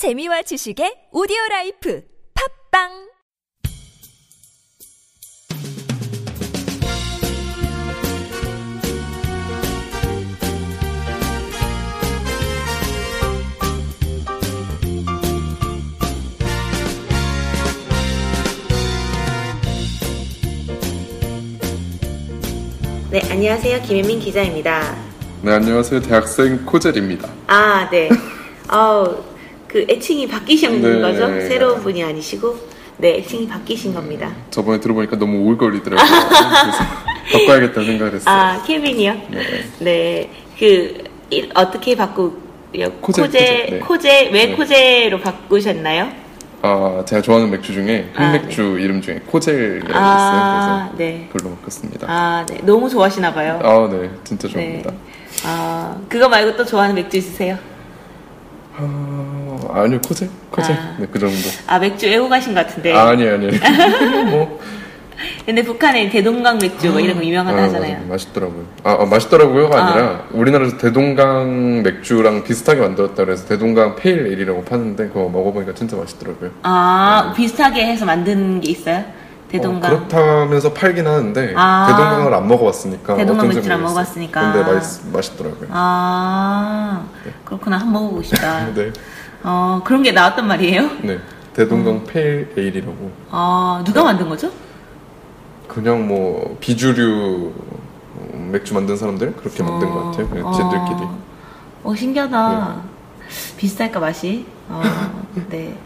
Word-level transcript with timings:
재미와 0.00 0.40
지식의 0.40 1.12
오디오 1.12 1.36
라이프 1.50 2.02
팝빵 2.72 2.88
네, 23.10 23.20
안녕하세요. 23.30 23.82
김혜민 23.82 24.20
기자입니다. 24.20 24.96
네, 25.42 25.52
안녕하세요. 25.52 26.00
대학생 26.00 26.64
코젤입니다. 26.64 27.28
아, 27.48 27.90
네. 27.90 28.08
어, 28.72 29.24
그 29.70 29.86
애칭이 29.88 30.26
바뀌신 30.26 30.82
네. 30.82 31.00
거죠? 31.00 31.26
새로운 31.42 31.80
분이 31.80 32.02
아니시고? 32.02 32.58
네, 32.98 33.18
애칭이 33.18 33.46
바뀌신 33.46 33.94
겁니다. 33.94 34.28
저번에 34.50 34.80
들어보니까 34.80 35.16
너무 35.16 35.38
오글거리더라고요. 35.52 36.04
그래서 36.28 36.84
바꿔야겠다 37.32 37.84
생각을 37.84 38.14
했어요. 38.14 38.34
아, 38.34 38.62
케빈이요? 38.66 39.12
네. 39.30 39.40
네. 39.78 40.30
그, 40.58 41.04
이- 41.30 41.48
어떻게 41.54 41.94
바꾸요? 41.94 42.32
코제, 43.00 43.22
코제, 43.22 43.22
코제, 43.22 43.38
네. 43.70 43.78
코제, 43.78 44.30
왜 44.32 44.46
네. 44.46 44.56
코제로 44.56 45.20
바꾸셨나요? 45.20 46.08
아, 46.62 47.04
제가 47.06 47.22
좋아하는 47.22 47.48
맥주 47.52 47.72
중에 47.72 48.10
아, 48.16 48.32
흑맥주 48.32 48.78
이름 48.80 49.00
중에 49.00 49.20
코젤이라고 49.28 49.94
아, 49.94 50.16
있어요. 50.16 50.90
그래서 50.96 50.96
네. 50.98 51.28
그걸로 51.32 51.54
바꿨습니다. 51.58 52.06
아, 52.10 52.44
네. 52.46 52.58
너무 52.64 52.90
좋아하시나 52.90 53.32
봐요. 53.32 53.60
아, 53.62 53.88
네. 53.90 54.10
진짜 54.24 54.48
네. 54.48 54.52
좋아합니다. 54.82 54.92
아, 55.46 55.96
그거 56.08 56.28
말고 56.28 56.56
또 56.56 56.64
좋아하는 56.66 56.96
맥주 56.96 57.16
있으세요? 57.16 57.56
아, 58.76 59.49
아니요, 59.72 60.00
코젤? 60.00 60.28
코젤? 60.50 60.74
아. 60.76 60.96
네, 60.98 61.06
그 61.10 61.18
정도. 61.18 61.36
아, 61.66 61.78
맥주 61.78 62.06
애호 62.06 62.28
가신 62.28 62.54
것 62.54 62.66
같은데. 62.66 62.94
아, 62.94 63.08
아니요, 63.08 63.34
아니요. 63.34 63.50
뭐, 64.30 64.60
근데 65.44 65.62
북한에 65.62 66.08
대동강 66.08 66.58
맥주 66.58 66.90
뭐 66.90 66.98
이런 67.00 67.16
거 67.16 67.24
유명하다 67.24 67.58
아, 67.58 67.62
하잖아요. 67.64 67.92
맞아요. 67.94 68.06
맛있더라고요. 68.08 68.64
아, 68.84 68.96
아, 69.00 69.04
맛있더라고요가 69.04 69.78
아. 69.78 69.86
아니라 69.86 70.24
우리나라에서 70.32 70.78
대동강 70.78 71.82
맥주랑 71.82 72.44
비슷하게 72.44 72.80
만들었다 72.80 73.24
그래서 73.24 73.46
대동강 73.46 73.96
페일 73.96 74.26
에일이라고 74.28 74.64
파는데 74.64 75.08
그거 75.08 75.28
먹어보니까 75.28 75.74
진짜 75.74 75.96
맛있더라고요. 75.96 76.50
아, 76.62 77.32
비슷하게 77.36 77.84
해서 77.86 78.06
만든 78.06 78.60
게 78.60 78.70
있어요? 78.70 79.04
대동강. 79.50 79.92
어, 79.92 79.96
그렇다면서 79.96 80.72
팔긴 80.72 81.06
하는데 81.06 81.52
아. 81.56 81.86
대동강을 81.88 82.32
안 82.32 82.46
먹어봤으니까 82.48 83.16
대동강 83.16 83.48
맥주를 83.48 83.72
안. 83.72 83.82
먹어봤으니까. 83.82 84.52
근데 84.52 84.72
맛있, 84.72 85.00
맛있더라고요. 85.12 85.68
아, 85.70 87.04
그렇구나. 87.44 87.76
한번 87.78 87.92
먹어보고 87.94 88.22
싶다. 88.22 88.66
네, 88.74 88.92
어, 89.42 89.80
그런 89.84 90.02
게 90.02 90.12
나왔단 90.12 90.46
말이에요? 90.46 90.90
네. 91.02 91.18
대동강 91.54 91.94
음. 91.94 92.04
페일 92.06 92.52
에일이라고 92.56 93.10
아, 93.30 93.82
누가 93.84 94.04
만든 94.04 94.28
거죠? 94.28 94.50
그냥 95.66 96.06
뭐 96.06 96.56
비주류 96.60 97.52
어, 98.16 98.48
맥주 98.52 98.74
만든 98.74 98.96
사람들 98.96 99.34
그렇게 99.36 99.62
만든 99.62 99.88
어, 99.88 99.92
것 99.92 100.04
같아요. 100.10 100.28
그냥 100.28 100.46
어. 100.46 100.52
쟤들끼리. 100.52 101.08
어, 101.82 101.94
신기하다. 101.94 102.82
비슷할까, 103.56 104.00
맛이? 104.00 104.44
어, 104.68 104.82
네. 105.48 105.76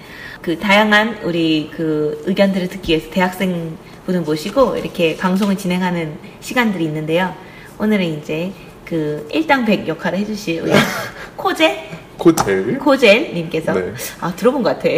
그, 0.41 0.59
다양한 0.59 1.21
우리 1.25 1.71
그 1.75 2.23
의견들을 2.27 2.69
듣기 2.69 2.93
위해서 2.93 3.11
대학생 3.11 3.77
분을 4.07 4.21
모시고 4.23 4.77
이렇게 4.77 5.17
방송을 5.17 5.57
진행하는 5.57 6.19
시간들이 6.41 6.85
있는데요. 6.85 7.35
오늘은 7.79 8.05
이제 8.19 8.53
그 8.85 9.27
일당 9.33 9.65
백 9.65 9.89
역할을 9.89 10.19
해주실 10.19 10.63
우리 10.63 10.73
코제? 11.37 12.04
코젤. 12.19 12.79
코젤님께서 12.79 13.73
네. 13.73 13.93
아 14.21 14.35
들어본 14.35 14.63
것 14.63 14.77
같아 14.77 14.89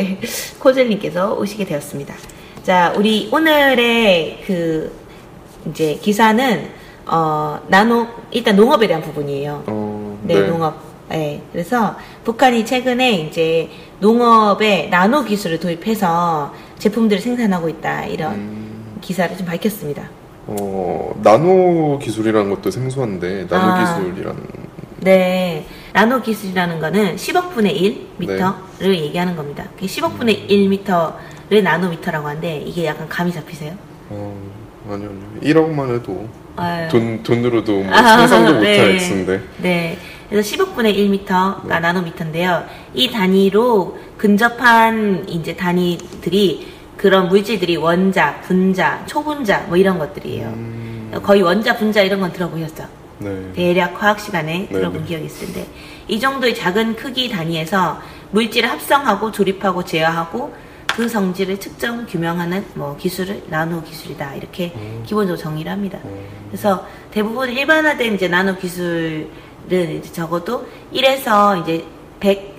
코젤님께서 0.60 1.34
오시게 1.34 1.64
되었습니다. 1.64 2.14
자 2.62 2.92
우리 2.96 3.28
오늘의 3.32 4.42
그 4.46 4.92
이제 5.68 5.94
기사는 5.94 6.68
어 7.06 7.60
나노 7.68 8.06
일단 8.30 8.56
농업에 8.56 8.86
대한 8.86 9.02
부분이에요. 9.02 9.64
어, 9.66 10.18
네, 10.24 10.40
농업. 10.46 10.74
네, 11.08 11.40
그래서 11.52 11.96
북한이 12.24 12.66
최근에 12.66 13.12
이제 13.12 13.70
농업에 14.00 14.88
나노 14.90 15.24
기술을 15.24 15.60
도입해서 15.60 16.52
제품들을 16.78 17.22
생산하고 17.22 17.68
있다 17.68 18.06
이런 18.06 18.34
음, 18.34 18.98
기사를 19.00 19.36
좀 19.36 19.46
밝혔습니다. 19.46 20.10
어, 20.48 21.12
나노 21.22 21.98
기술이라는 22.00 22.50
것도 22.50 22.70
생소한데 22.70 23.46
나노 23.48 23.72
아. 23.72 24.00
기술이라는 24.00 24.65
네, 25.00 25.66
나노 25.92 26.22
기술이라는 26.22 26.80
거는 26.80 27.16
10억분의 27.16 27.74
1 27.80 28.06
미터를 28.18 28.98
얘기하는 28.98 29.36
겁니다. 29.36 29.64
10억분의 29.80 30.50
1 30.50 30.68
미터를 30.68 31.62
나노미터라고 31.62 32.28
하는데 32.28 32.58
이게 32.60 32.86
약간 32.86 33.08
감이 33.08 33.32
잡히세요? 33.32 33.74
어, 34.08 34.36
아니요, 34.88 35.10
아니요. 35.10 35.40
1억만 35.42 35.94
해도 35.94 36.28
아유. 36.56 36.88
돈 36.88 37.22
돈으로도 37.22 37.82
뭐 37.82 37.92
아, 37.92 38.02
상상도 38.02 38.54
못할 38.54 38.72
네. 38.72 38.94
액수인데. 38.94 39.42
네. 39.58 39.98
그래서 40.30 40.56
10억분의 40.56 40.96
1m가 40.96 41.66
네. 41.68 41.78
나노미터인데요. 41.78 42.64
이 42.94 43.10
단위로 43.10 43.98
근접한 44.16 45.28
이제 45.28 45.54
단위들이 45.54 46.74
그런 46.96 47.28
물질들이 47.28 47.76
원자, 47.76 48.40
분자, 48.40 49.04
초분자 49.06 49.66
뭐 49.68 49.76
이런 49.76 49.98
것들이에요. 49.98 50.46
음, 50.48 51.20
거의 51.22 51.42
원자, 51.42 51.76
분자 51.76 52.00
이런 52.02 52.20
건 52.20 52.32
들어보셨죠? 52.32 52.95
네. 53.18 53.52
대략 53.54 54.02
화학 54.02 54.20
시간에 54.20 54.60
네, 54.60 54.68
들어본 54.68 55.02
네. 55.02 55.08
기억이 55.08 55.26
있을 55.26 55.46
텐데 55.46 55.68
이 56.08 56.20
정도의 56.20 56.54
작은 56.54 56.96
크기 56.96 57.28
단위에서 57.28 58.00
물질을 58.30 58.70
합성하고 58.70 59.32
조립하고 59.32 59.84
제어하고 59.84 60.54
그 60.94 61.08
성질을 61.08 61.60
측정 61.60 62.06
규명하는 62.06 62.64
뭐 62.74 62.96
기술을 62.96 63.44
나노 63.48 63.82
기술이다 63.82 64.34
이렇게 64.34 64.72
음. 64.76 65.02
기본적으로 65.04 65.36
정의를 65.36 65.70
합니다. 65.70 65.98
어, 66.02 66.24
그래서 66.48 66.86
대부분 67.10 67.50
일반화된 67.50 68.14
이제 68.14 68.28
나노 68.28 68.56
기술은 68.56 69.28
이제 69.68 70.12
적어도 70.12 70.66
1에서 70.92 71.62
이제 71.62 71.84
100 72.20 72.55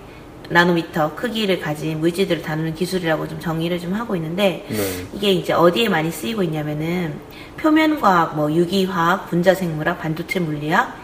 나노미터 0.50 1.16
크기를 1.16 1.60
가진 1.60 2.00
물질들을 2.00 2.42
다루는 2.42 2.74
기술이라고 2.76 3.28
좀 3.28 3.40
정의를 3.40 3.80
좀 3.80 3.94
하고 3.94 4.16
있는데 4.16 4.66
네. 4.70 4.78
이게 5.14 5.32
이제 5.32 5.54
어디에 5.54 5.90
많이 5.90 6.12
쓰이고 6.12 6.44
있냐면은 6.44 7.16
표면과학, 7.58 8.36
뭐 8.36 8.52
유기화학, 8.54 9.30
분자생물학, 9.30 10.00
반도체 10.00 10.40
물리학, 10.40 10.96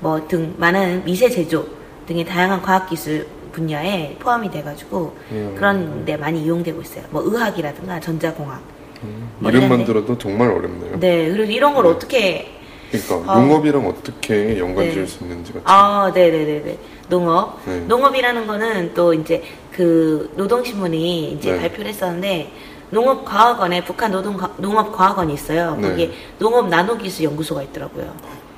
뭐 0.00 0.26
등 0.28 0.54
많은 0.56 1.04
미세 1.04 1.28
제조 1.28 1.66
등의 2.06 2.24
다양한 2.24 2.62
과학 2.62 2.88
기술 2.88 3.26
분야에 3.52 4.16
포함이 4.18 4.50
돼가지고 4.50 5.16
음. 5.32 5.54
그런 5.56 6.04
데 6.04 6.16
많이 6.16 6.42
이용되고 6.44 6.80
있어요. 6.82 7.04
뭐 7.10 7.22
의학이라든가 7.24 7.98
전자공학. 8.00 8.60
음, 9.02 9.30
뭐 9.38 9.50
이름만. 9.50 9.84
들어도 9.84 10.16
정말 10.18 10.50
어렵네요. 10.50 10.98
네, 11.00 11.28
그리고 11.30 11.50
이런 11.50 11.74
걸 11.74 11.84
네. 11.84 11.90
어떻게 11.90 12.55
그러니까 13.02 13.32
어. 13.32 13.40
농업이랑 13.40 13.86
어떻게 13.86 14.58
연관 14.58 14.90
지을 14.90 15.02
네. 15.02 15.06
수 15.06 15.24
있는지 15.24 15.52
같이. 15.52 15.64
아, 15.66 16.10
네 16.14 16.30
네 16.30 16.44
네 16.44 16.62
네. 16.64 16.78
농업. 17.08 17.60
네. 17.66 17.80
농업이라는 17.80 18.46
거는 18.46 18.94
또 18.94 19.12
이제 19.14 19.42
그 19.72 20.30
노동신문이 20.36 21.32
이제 21.32 21.52
네. 21.52 21.60
발표를 21.60 21.86
했었는데 21.86 22.50
농업과학원에 22.90 23.84
북한 23.84 24.10
노동 24.12 24.36
농업과학원이 24.58 25.34
있어요. 25.34 25.76
네. 25.80 25.88
거기에 25.88 26.10
농업 26.38 26.68
나노기술 26.68 27.24
연구소가 27.24 27.62
있더라고요. 27.64 28.12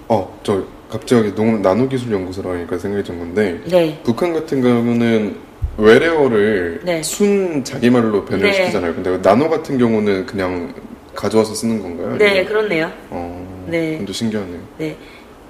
어, 0.08 0.38
저 0.42 0.62
갑자기 0.90 1.34
농업 1.34 1.60
나노기술 1.60 2.12
연구소라 2.12 2.50
하니까 2.52 2.78
생각이 2.78 3.04
든 3.06 3.18
건데 3.18 3.60
네. 3.66 4.00
북한 4.04 4.32
같은 4.32 4.62
경우는 4.62 5.36
외래어를 5.76 6.80
네. 6.84 7.02
순 7.02 7.62
자기 7.64 7.90
말로 7.90 8.24
변을 8.24 8.42
네. 8.46 8.52
시키잖아요. 8.52 8.94
근데 8.94 9.16
나노 9.18 9.48
같은 9.48 9.78
경우는 9.78 10.26
그냥 10.26 10.74
가져와서 11.14 11.54
쓰는 11.54 11.82
건가요? 11.82 12.16
네, 12.18 12.26
아니면- 12.30 12.46
그렇네요. 12.46 12.90
어, 13.10 13.57
네. 13.70 13.96
근데 13.98 14.12
신기하네요. 14.12 14.60
네. 14.78 14.96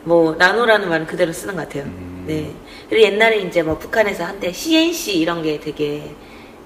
뭐 0.05 0.35
나노라는 0.35 0.89
말은 0.89 1.07
그대로 1.07 1.33
쓰는 1.33 1.55
것 1.57 1.63
같아요. 1.69 1.85
음. 1.85 2.25
네. 2.27 2.51
그리고 2.89 3.07
옛날에 3.07 3.39
이제 3.41 3.63
뭐 3.63 3.77
북한에서 3.79 4.25
한때 4.25 4.53
CNC 4.53 5.19
이런 5.19 5.43
게 5.43 5.59
되게 5.61 6.15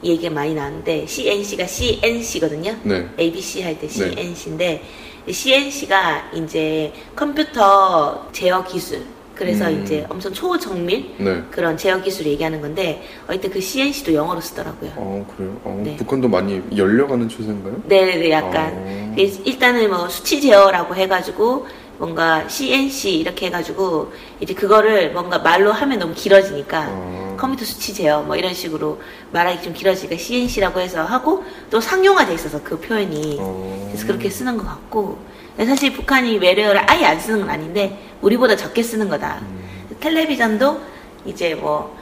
얘기가 0.05 0.32
많이 0.35 0.55
나왔는데 0.55 1.06
CNC가 1.06 1.67
CNC거든요. 1.67 2.76
네. 2.85 3.09
ABC 3.19 3.62
할 3.62 3.79
때 3.79 3.88
CNC인데 3.88 4.82
CNC가 5.31 6.31
이제 6.35 6.93
컴퓨터 7.15 8.29
제어 8.32 8.65
기술 8.65 9.03
그래서 9.34 9.69
음. 9.69 9.82
이제 9.82 10.06
엄청 10.08 10.32
초정밀 10.32 11.14
네. 11.19 11.43
그런 11.50 11.76
제어 11.76 12.00
기술 12.00 12.26
얘기하는 12.26 12.61
건데 12.61 13.02
어쨌든 13.26 13.50
그 13.50 13.61
CNC도 13.61 14.14
영어로 14.14 14.40
쓰더라고요. 14.40 14.93
어, 14.96 15.26
그래요? 15.37 15.61
어, 15.64 15.81
네. 15.82 15.96
북한도 15.96 16.29
많이 16.29 16.62
열려가는 16.76 17.29
추세인가요? 17.29 17.82
네네 17.87 18.31
약간 18.31 18.73
어. 18.75 19.12
그래서 19.17 19.43
일단은 19.44 19.90
뭐 19.90 20.08
수치 20.08 20.40
제어라고 20.40 20.94
해가지고 20.94 21.67
뭔가 21.99 22.49
CNC 22.49 23.19
이렇게 23.19 23.46
해가지고 23.46 24.12
이제 24.40 24.55
그거를 24.55 25.12
뭔가 25.12 25.38
말로 25.38 25.73
하면 25.73 25.99
너무 25.99 26.14
길어지니까 26.14 26.87
어. 26.88 27.37
컴퓨터 27.38 27.64
수치 27.64 27.94
제어 27.94 28.23
뭐 28.23 28.37
이런 28.37 28.55
식으로 28.55 29.00
말하기 29.32 29.62
좀 29.62 29.73
길어지니까 29.73 30.17
CNC라고 30.17 30.81
해서 30.81 31.05
하고 31.05 31.44
또 31.70 31.81
상용화돼 31.81 32.35
있어서 32.35 32.61
그 32.62 32.78
표현이 32.78 33.38
어. 33.40 33.88
그래서 33.88 34.06
그렇게 34.06 34.28
쓰는 34.31 34.56
것 34.56 34.64
같고 34.64 35.19
사실 35.58 35.93
북한이 35.93 36.38
외래어를 36.38 36.90
아예 36.90 37.04
안 37.04 37.20
쓰는 37.20 37.40
건 37.40 37.50
아닌데 37.50 37.99
우리보다 38.20 38.56
적게 38.56 38.82
쓰는 38.82 39.08
거다 39.08 39.40
음. 39.43 39.62
텔레비전도 40.00 40.81
이제 41.26 41.54
뭐 41.54 41.96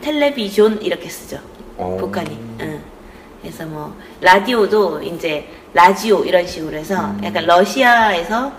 텔레비전 0.00 0.80
이렇게 0.82 1.08
쓰죠 1.08 1.38
어. 1.76 1.96
북한이. 1.98 2.38
응. 2.60 2.82
그래서 3.40 3.66
뭐 3.66 3.96
라디오도 4.20 5.02
이제 5.02 5.46
라지오 5.74 6.24
이런 6.24 6.46
식으로 6.46 6.76
해서 6.76 7.10
음. 7.10 7.20
약간 7.24 7.44
러시아에서 7.46 8.52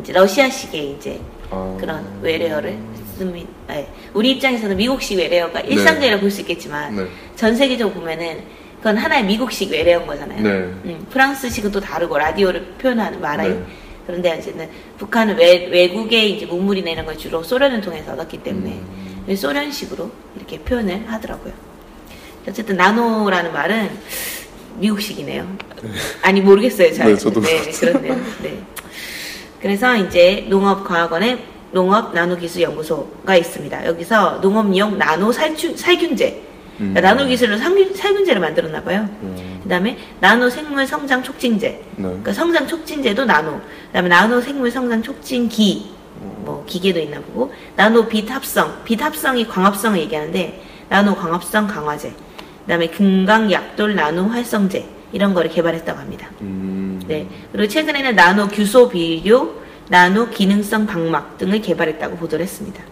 이제 0.00 0.12
러시아식의 0.12 0.92
이제 0.92 1.20
아. 1.50 1.76
그런 1.78 2.04
외래어를 2.22 2.78
씁니다. 3.16 3.48
네. 3.68 3.88
우리 4.14 4.32
입장에서는 4.32 4.76
미국식 4.76 5.18
외래어가 5.18 5.60
일상적이라 5.60 6.20
볼수 6.20 6.42
있겠지만 6.42 6.96
네. 6.96 7.06
전 7.34 7.54
세계적으로 7.56 7.94
보면은 7.94 8.42
그건 8.78 8.96
하나의 8.98 9.24
미국식 9.24 9.70
외래어인 9.70 10.06
거잖아요. 10.06 10.42
네. 10.42 10.50
음, 10.50 11.06
프랑스식은 11.10 11.70
또 11.72 11.80
다르고 11.80 12.18
라디오를 12.18 12.74
표현하는 12.78 13.20
말아요. 13.20 13.54
네. 13.54 13.66
그런데 14.06 14.32
어쨌든 14.32 14.68
북한은 14.98 15.36
외, 15.36 15.66
외국의 15.66 16.32
이제 16.32 16.46
문물이나 16.46 16.90
이런 16.90 17.04
걸 17.04 17.18
주로 17.18 17.42
소련을 17.42 17.80
통해서 17.80 18.12
얻었기 18.12 18.42
때문에 18.42 18.70
음. 18.70 19.36
소련식으로 19.36 20.10
이렇게 20.36 20.60
표현을 20.60 21.04
하더라고요. 21.08 21.52
어쨌든 22.48 22.76
나노라는 22.76 23.52
말은 23.52 23.90
미국식이네요. 24.76 25.56
아니 26.22 26.40
모르겠어요. 26.40 26.92
잘. 26.92 27.08
네, 27.08 27.16
저도 27.16 27.40
네, 27.40 27.70
그렇네요. 27.70 28.14
네. 28.42 28.62
그래서 29.60 29.96
이제 29.96 30.46
농업과학원에 30.48 31.38
농업 31.72 32.14
나노기술연구소가 32.14 33.36
있습니다. 33.36 33.86
여기서 33.86 34.38
농업용 34.40 34.98
나노 34.98 35.32
살균, 35.32 35.76
살균제, 35.76 36.28
음. 36.28 36.45
그러니까 36.78 37.00
나노 37.00 37.26
기술로 37.26 37.56
살균, 37.56 37.94
살균제를 37.94 38.40
만들었나 38.40 38.82
봐요. 38.82 39.08
음. 39.22 39.60
그다음에 39.62 39.96
나노 40.20 40.50
생물 40.50 40.86
성장 40.86 41.22
촉진제, 41.22 41.68
네. 41.68 41.82
그러니까 41.96 42.32
성장 42.32 42.66
촉진제도 42.66 43.24
나노, 43.24 43.60
그다음에 43.86 44.08
나노 44.08 44.40
생물 44.40 44.70
성장 44.70 45.02
촉진기, 45.02 45.90
뭐 46.20 46.64
기계도 46.66 47.00
있나 47.00 47.20
보고 47.20 47.52
나노 47.76 48.06
빛 48.06 48.30
합성, 48.30 48.82
빛 48.84 49.02
합성이 49.02 49.46
광합성을 49.46 49.98
얘기하는데 49.98 50.62
나노 50.88 51.16
광합성 51.16 51.66
강화제, 51.66 52.12
그다음에 52.62 52.88
금강 52.88 53.50
약돌 53.50 53.94
나노 53.94 54.28
활성제 54.28 54.86
이런 55.12 55.34
거를 55.34 55.50
개발했다고 55.50 55.98
합니다. 55.98 56.28
음. 56.42 57.02
네. 57.06 57.26
그리고 57.52 57.68
최근에는 57.68 58.14
나노 58.14 58.48
규소 58.48 58.88
비료, 58.88 59.54
나노 59.88 60.30
기능성 60.30 60.86
방막 60.86 61.38
등을 61.38 61.60
개발했다고 61.62 62.16
보도를 62.16 62.44
했습니다. 62.44 62.82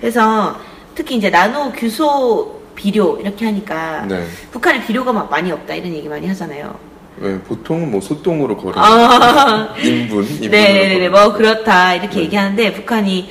그래서 0.00 0.58
특히 0.94 1.16
이제 1.16 1.30
나노 1.30 1.72
규소 1.72 2.62
비료 2.76 3.18
이렇게 3.20 3.46
하니까 3.46 4.06
네. 4.06 4.24
북한에 4.52 4.86
비료가 4.86 5.12
막 5.12 5.28
많이 5.28 5.50
없다 5.50 5.74
이런 5.74 5.92
얘기 5.92 6.08
많이 6.08 6.28
하잖아요. 6.28 6.78
네, 7.18 7.40
보통은 7.40 7.90
뭐 7.90 8.00
소똥으로 8.00 8.56
거르는 8.58 8.78
아, 8.78 9.74
인분, 9.78 10.22
인분으로 10.28 10.50
네네네, 10.50 10.88
거르는. 11.08 11.10
뭐 11.10 11.32
그렇다 11.32 11.94
이렇게 11.94 12.16
네. 12.16 12.22
얘기하는데 12.24 12.72
북한이 12.74 13.28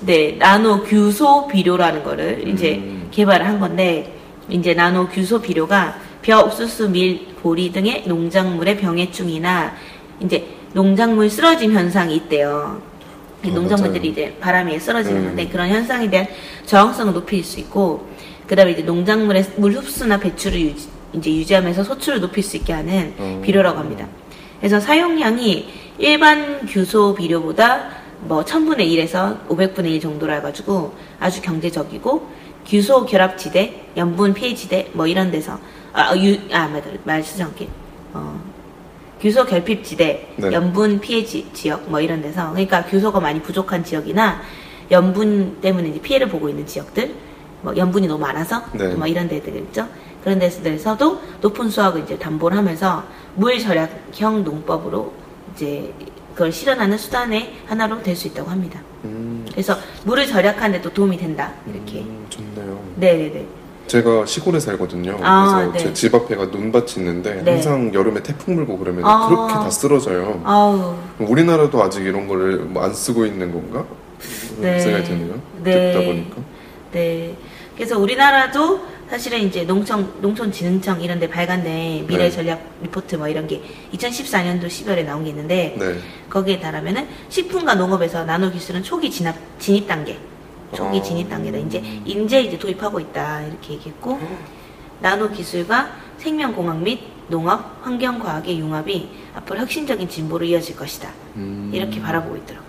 네 0.00 0.36
나노 0.38 0.82
규소 0.84 1.46
비료라는 1.46 2.02
거를 2.02 2.48
이제 2.48 2.76
음. 2.76 3.08
개발을 3.10 3.46
한 3.46 3.60
건데 3.60 4.14
이제 4.48 4.74
나노 4.74 5.08
규소 5.08 5.40
비료가 5.40 5.96
벼, 6.22 6.40
옥수수, 6.40 6.88
밀, 6.90 7.26
보리 7.42 7.70
등의 7.70 8.04
농작물의 8.06 8.78
병해충이나 8.78 9.74
이제 10.20 10.44
농작물 10.72 11.30
쓰러짐 11.30 11.72
현상이 11.72 12.16
있대요. 12.16 12.80
이 13.46 13.50
아, 13.50 13.54
농작물들이 13.54 14.10
맞아요. 14.10 14.12
이제 14.12 14.36
바람에 14.40 14.78
쓰러지는 14.78 15.20
음. 15.20 15.26
건데 15.26 15.48
그런 15.48 15.68
현상에 15.68 16.10
대한 16.10 16.26
저항성을 16.66 17.12
높일 17.12 17.44
수 17.44 17.60
있고 17.60 18.08
그다음에 18.46 18.72
이제 18.72 18.82
농작물의 18.82 19.44
물 19.56 19.72
흡수나 19.72 20.18
배출을 20.18 20.60
유지, 20.60 20.88
이제 21.12 21.30
유지하면서 21.30 21.84
소출을 21.84 22.20
높일 22.20 22.42
수 22.42 22.56
있게 22.56 22.72
하는 22.72 23.14
어. 23.18 23.40
비료라고 23.44 23.78
합니다. 23.78 24.06
그래서 24.60 24.80
사용량이 24.80 25.68
일반 25.98 26.66
규소 26.66 27.14
비료보다 27.14 27.90
뭐 28.20 28.44
1000분의 28.44 28.80
1에서 28.80 29.46
500분의 29.48 29.86
1 29.86 30.00
정도라 30.00 30.34
해가지고 30.36 30.94
아주 31.20 31.42
경제적이고 31.42 32.28
규소 32.66 33.06
결합지대, 33.06 33.90
염분 33.96 34.34
피해지대 34.34 34.90
뭐 34.92 35.06
이런 35.06 35.30
데서 35.30 35.58
아, 35.92 36.12
어, 36.12 36.16
유, 36.16 36.36
아 36.52 36.68
맞아 36.68 36.88
말 37.04 37.22
수정기 37.22 37.68
어, 38.12 38.40
규소 39.20 39.44
결핍지대, 39.46 40.28
네. 40.36 40.52
염분 40.52 41.00
피해 41.00 41.24
지, 41.24 41.46
지역 41.52 41.88
뭐 41.90 42.00
이런 42.00 42.20
데서 42.20 42.50
그러니까 42.50 42.84
규소가 42.84 43.20
많이 43.20 43.40
부족한 43.40 43.82
지역이나 43.84 44.40
염분 44.90 45.58
때문에 45.60 45.88
이제 45.88 46.00
피해를 46.00 46.28
보고 46.28 46.48
있는 46.48 46.66
지역들 46.66 47.14
뭐 47.62 47.76
염분이 47.76 48.06
너무 48.06 48.20
많아서 48.20 48.62
네. 48.72 48.88
뭐 48.94 49.06
이런 49.06 49.28
데들 49.28 49.56
있죠. 49.56 49.88
그런 50.22 50.38
데서도 50.38 51.20
높은 51.40 51.70
수확을 51.70 52.02
이제 52.02 52.18
담보를 52.18 52.56
하면서 52.58 53.04
물 53.34 53.58
절약형 53.58 54.44
농법으로 54.44 55.12
이제 55.54 55.92
그걸 56.34 56.52
실현하는 56.52 56.98
수단의 56.98 57.54
하나로 57.66 58.02
될 58.02 58.14
수 58.14 58.28
있다고 58.28 58.50
합니다. 58.50 58.80
음, 59.04 59.46
그래서 59.50 59.74
물을 60.04 60.26
절약하는 60.26 60.78
데도 60.78 60.92
도움이 60.92 61.16
된다. 61.16 61.52
이렇게. 61.66 62.00
음, 62.00 62.26
좋네요. 62.28 62.78
네네네. 62.96 63.46
제가 63.86 64.26
시골에 64.26 64.58
살거든요. 64.60 65.18
아, 65.22 65.68
그래서 65.70 65.72
네. 65.72 65.78
제집 65.78 66.14
앞에가 66.14 66.46
논밭이 66.46 66.94
있는데 66.98 67.42
네. 67.42 67.52
항상 67.52 67.92
여름에 67.94 68.22
태풍 68.22 68.56
불고 68.56 68.78
그러면 68.78 69.04
아. 69.04 69.28
그렇게 69.28 69.54
다 69.54 69.70
쓰러져요. 69.70 70.40
아우. 70.44 70.96
우리나라도 71.18 71.82
아직 71.82 72.02
이런 72.04 72.26
거를 72.26 72.58
뭐 72.58 72.82
안 72.86 72.92
쓰고 72.94 73.24
있는 73.26 73.52
건가? 73.52 73.84
네. 74.58 74.78
생각이 74.78 75.04
드네요. 75.04 75.40
네. 75.62 75.92
듣다 75.92 76.04
보니까. 76.04 76.36
네. 76.92 77.34
그래서 77.76 77.98
우리나라도 77.98 78.80
사실은 79.10 79.40
이제 79.40 79.62
농청, 79.64 80.10
농촌진흥청 80.20 81.00
이런 81.00 81.20
데 81.20 81.28
발간된 81.28 82.06
미래 82.06 82.24
네. 82.24 82.30
전략 82.30 82.60
리포트 82.82 83.16
뭐 83.16 83.28
이런 83.28 83.46
게 83.46 83.62
2014년도 83.92 84.66
10월에 84.66 85.04
나온 85.04 85.22
게 85.22 85.30
있는데 85.30 85.76
네. 85.78 85.94
거기에 86.28 86.58
따르면은 86.58 87.06
식품과 87.28 87.74
농업에서 87.76 88.24
나노 88.24 88.50
기술은 88.50 88.82
초기 88.82 89.10
진압, 89.10 89.36
진입 89.60 89.86
단계. 89.86 90.18
초기 90.74 90.98
어. 90.98 91.02
진입 91.02 91.28
단계다. 91.28 91.58
이제 91.58 91.82
인제 92.04 92.42
이제 92.42 92.58
도입하고 92.58 93.00
있다. 93.00 93.42
이렇게 93.42 93.74
얘기했고 93.74 94.18
나노 95.00 95.30
기술과 95.30 95.90
생명공학 96.18 96.78
및 96.78 97.00
농업, 97.28 97.84
환경과학의 97.84 98.58
융합이 98.58 99.08
앞으로 99.34 99.60
혁신적인 99.60 100.08
진보로 100.08 100.44
이어질 100.44 100.76
것이다. 100.76 101.10
음. 101.36 101.70
이렇게 101.72 102.00
바라보고 102.00 102.36
있더라고요. 102.36 102.66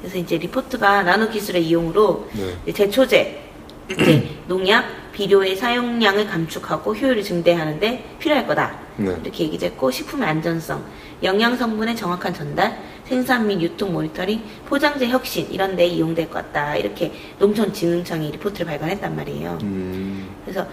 그래서 0.00 0.18
이제 0.18 0.36
리포트가 0.38 1.02
나노 1.02 1.30
기술의 1.30 1.66
이용으로 1.66 2.28
네. 2.64 2.72
제초제, 2.72 3.42
이제 3.90 4.28
농약, 4.46 5.12
비료의 5.12 5.56
사용량을 5.56 6.26
감축하고 6.26 6.94
효율을 6.94 7.22
증대하는데 7.22 8.16
필요할 8.18 8.46
거다. 8.46 8.78
네. 8.96 9.16
이렇게 9.22 9.44
얘기도 9.44 9.66
했고 9.66 9.90
식품의 9.90 10.28
안전성, 10.28 10.84
영양 11.22 11.56
성분의 11.56 11.96
정확한 11.96 12.34
전달, 12.34 12.78
생산 13.06 13.46
및 13.46 13.60
유통 13.60 13.92
모니터링, 13.92 14.42
포장재 14.66 15.08
혁신 15.08 15.50
이런 15.50 15.76
데 15.76 15.86
이용될 15.86 16.28
것 16.28 16.34
같다. 16.34 16.76
이렇게 16.76 17.12
농촌진흥청이 17.38 18.32
리포트를 18.32 18.66
발간했단 18.66 19.14
말이에요. 19.14 19.58
음. 19.62 20.28
그래서 20.44 20.66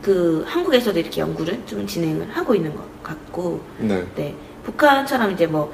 그 0.00 0.44
한국에서도 0.46 0.98
이렇게 0.98 1.20
연구를 1.20 1.60
좀 1.66 1.86
진행을 1.86 2.30
하고 2.30 2.54
있는 2.54 2.74
것 2.74 3.02
같고 3.02 3.60
네. 3.78 4.04
네. 4.14 4.34
북한처럼 4.64 5.32
이제 5.32 5.46
뭐 5.46 5.72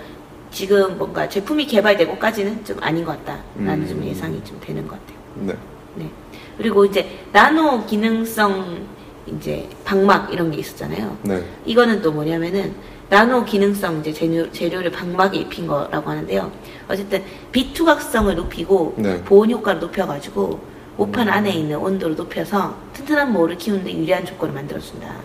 지금 0.51 0.97
뭔가 0.97 1.29
제품이 1.29 1.67
개발되고까지는 1.67 2.65
좀 2.65 2.83
아닌 2.83 3.05
것 3.05 3.19
같다라는 3.25 3.85
음. 3.85 3.89
좀 3.89 4.05
예상이 4.05 4.43
좀 4.45 4.59
되는 4.61 4.87
것 4.87 4.99
같아요. 5.01 5.19
네. 5.35 5.55
네. 5.97 6.11
그리고 6.57 6.85
이제 6.87 7.07
나노 7.33 7.85
기능성 7.85 8.87
이제 9.27 9.69
방막 9.85 10.33
이런 10.33 10.51
게 10.51 10.59
있었잖아요. 10.59 11.19
네. 11.23 11.45
이거는 11.67 12.01
또 12.01 12.13
뭐냐면은 12.13 12.75
나노 13.09 13.45
기능성 13.45 14.01
이제 14.01 14.13
재료, 14.13 14.51
재료를 14.51 14.91
방막에 14.91 15.39
입힌 15.39 15.67
거라고 15.67 16.11
하는데요. 16.11 16.51
어쨌든 16.89 17.23
빛 17.53 17.73
투각성을 17.73 18.35
높이고 18.35 18.95
네. 18.97 19.23
보온 19.25 19.51
효과를 19.51 19.81
높여가지고 19.81 20.61
오판 20.97 21.29
안에 21.29 21.51
있는 21.51 21.77
온도를 21.77 22.17
높여서 22.17 22.77
튼튼한 22.93 23.33
모를 23.33 23.57
키우는데 23.57 23.93
유리한 23.95 24.25
조건을 24.25 24.55
만들어준다. 24.55 25.17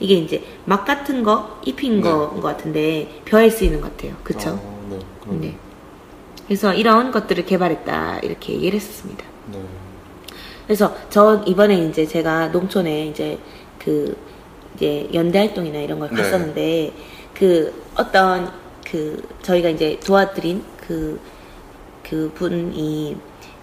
이게 0.00 0.14
이제 0.14 0.44
막 0.64 0.84
같은 0.84 1.22
거 1.22 1.58
입힌 1.64 1.96
네. 1.96 2.02
거인 2.02 2.40
것 2.40 2.42
같은데 2.42 3.22
벼에 3.24 3.50
쓰이는 3.50 3.80
것 3.80 3.96
같아요. 3.96 4.14
그쵸? 4.22 4.50
아, 4.50 4.90
네. 4.90 4.98
그럼, 5.20 5.40
네. 5.40 5.56
그래서 6.46 6.72
이런 6.72 7.10
것들을 7.10 7.44
개발했다 7.44 8.20
이렇게 8.20 8.54
얘기를 8.54 8.76
했었습니다. 8.76 9.24
네. 9.52 9.60
그래서 10.66 10.94
저 11.10 11.42
이번에 11.46 11.86
이제 11.86 12.06
제가 12.06 12.48
농촌에 12.48 13.06
이제 13.06 13.38
그 13.78 14.16
이제 14.78 15.08
연대 15.12 15.38
활동이나 15.40 15.78
이런 15.80 15.98
걸 15.98 16.08
네. 16.10 16.22
갔었는데 16.22 16.92
그 17.34 17.84
어떤 17.96 18.50
그 18.84 19.22
저희가 19.42 19.68
이제 19.68 20.00
도와드린 20.04 20.64
그 20.86 21.20
그 22.08 22.32
분이 22.34 23.16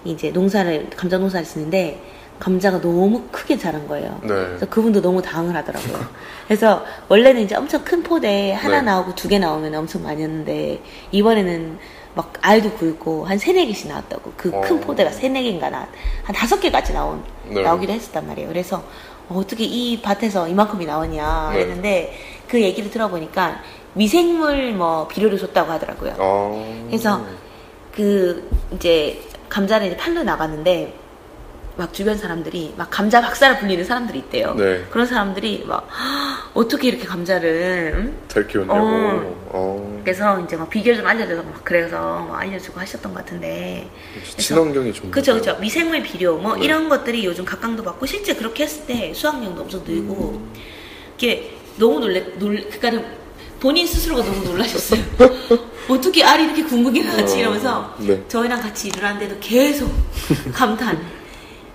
이제 0.03 0.29
농사를 0.29 0.89
감자 0.95 1.17
농사를 1.17 1.45
짓는데 1.45 2.00
감자가 2.39 2.79
너무 2.81 3.24
크게 3.31 3.57
자란 3.57 3.88
거예요. 3.88 4.19
네. 4.22 4.27
그래서 4.27 4.65
그분도 4.67 5.01
너무 5.01 5.22
당을 5.22 5.55
하더라고요. 5.55 6.05
그래서 6.48 6.86
원래는 7.07 7.41
이제 7.41 7.55
엄청 7.55 7.84
큰 7.84 8.03
포대에 8.03 8.51
하나 8.53 8.81
네. 8.81 8.86
나오고 8.86 9.15
두 9.15 9.29
개 9.29 9.39
나오면 9.39 9.74
엄청 9.74 10.03
많이 10.03 10.22
했는데 10.22 10.79
이번에는 11.12 11.79
막 12.13 12.34
알도 12.41 12.72
굵고 12.74 13.25
한 13.25 13.38
세네 13.38 13.65
개씩 13.65 13.88
나왔다고 13.88 14.34
그큰 14.38 14.77
어. 14.77 14.79
포대가 14.81 15.10
세네 15.12 15.41
개인가 15.43 15.69
나, 15.69 15.88
한 16.24 16.36
다섯 16.36 16.60
개까지 16.60 16.93
나온 16.93 17.24
네. 17.48 17.62
나오기로 17.63 17.91
했었단 17.93 18.27
말이에요. 18.27 18.50
그래서 18.50 18.84
어, 19.29 19.38
어떻게 19.39 19.63
이 19.63 20.01
밭에서 20.01 20.48
이만큼이 20.48 20.86
나오냐 20.86 21.51
네. 21.53 21.60
했는데 21.62 22.13
그 22.48 22.62
얘기를 22.62 22.89
들어보니까 22.89 23.62
미생물 23.94 24.74
뭐 24.74 25.08
비료를 25.08 25.38
줬다고 25.38 25.72
하더라고요. 25.72 26.15
아. 26.20 26.86
그래서 26.88 27.25
그 27.94 28.48
이제 28.74 29.22
감자를 29.50 29.88
이제 29.88 29.98
팔러 29.98 30.24
나갔는데 30.24 30.94
막 31.77 31.94
주변 31.94 32.17
사람들이 32.17 32.74
막 32.77 32.89
감자 32.89 33.22
박사를 33.22 33.58
불리는 33.60 33.84
사람들이 33.84 34.20
있대요. 34.20 34.53
네. 34.55 34.84
그런 34.89 35.05
사람들이 35.05 35.65
막 35.67 35.88
"헉, 35.91 36.51
어떻게 36.53 36.88
이렇게 36.89 37.05
감자를 37.05 37.94
응? 37.98 38.17
잘 38.27 38.48
키웠냐고. 38.48 38.79
어. 38.79 39.45
어. 40.06 40.16
그래서 40.16 40.40
이제 40.40 40.56
막 40.56 40.70
비결 40.70 40.96
좀 40.96 41.08
알려줘서 41.08 41.42
막 41.42 41.62
그래서 41.64 42.28
막 42.30 42.40
알려주고 42.40 42.80
하셨던 42.80 43.14
것 43.14 43.26
같은데 43.26 43.90
친환경이 44.38 44.94
좋은 44.94 45.10
그쵸. 45.10 45.34
그쵸 45.34 45.58
미생물 45.60 46.04
비료 46.04 46.38
뭐 46.38 46.56
네. 46.56 46.66
이런 46.66 46.88
것들이 46.88 47.26
요즘 47.26 47.44
각광도 47.44 47.84
받고 47.84 48.06
실제 48.06 48.36
그렇게 48.36 48.64
했을 48.64 48.86
때 48.86 49.12
수확량도 49.14 49.64
엄청 49.64 49.84
늘고 49.84 50.14
음. 50.14 50.54
이게 51.18 51.58
너무 51.78 52.00
놀래 52.00 52.22
놀 52.38 52.62
그니까는 52.70 53.04
본인 53.60 53.88
스스로가 53.88 54.24
너무 54.24 54.44
놀라셨어요. 54.44 55.02
어떻게 55.90 56.24
알이 56.24 56.44
이렇게 56.44 56.64
궁극이 56.64 57.04
나지 57.04 57.36
어, 57.36 57.38
이러면서 57.40 57.96
네. 58.00 58.24
저희랑 58.28 58.62
같이 58.62 58.90
일을 58.90 59.04
하는데도 59.04 59.38
계속 59.40 59.92
감탄. 60.54 61.04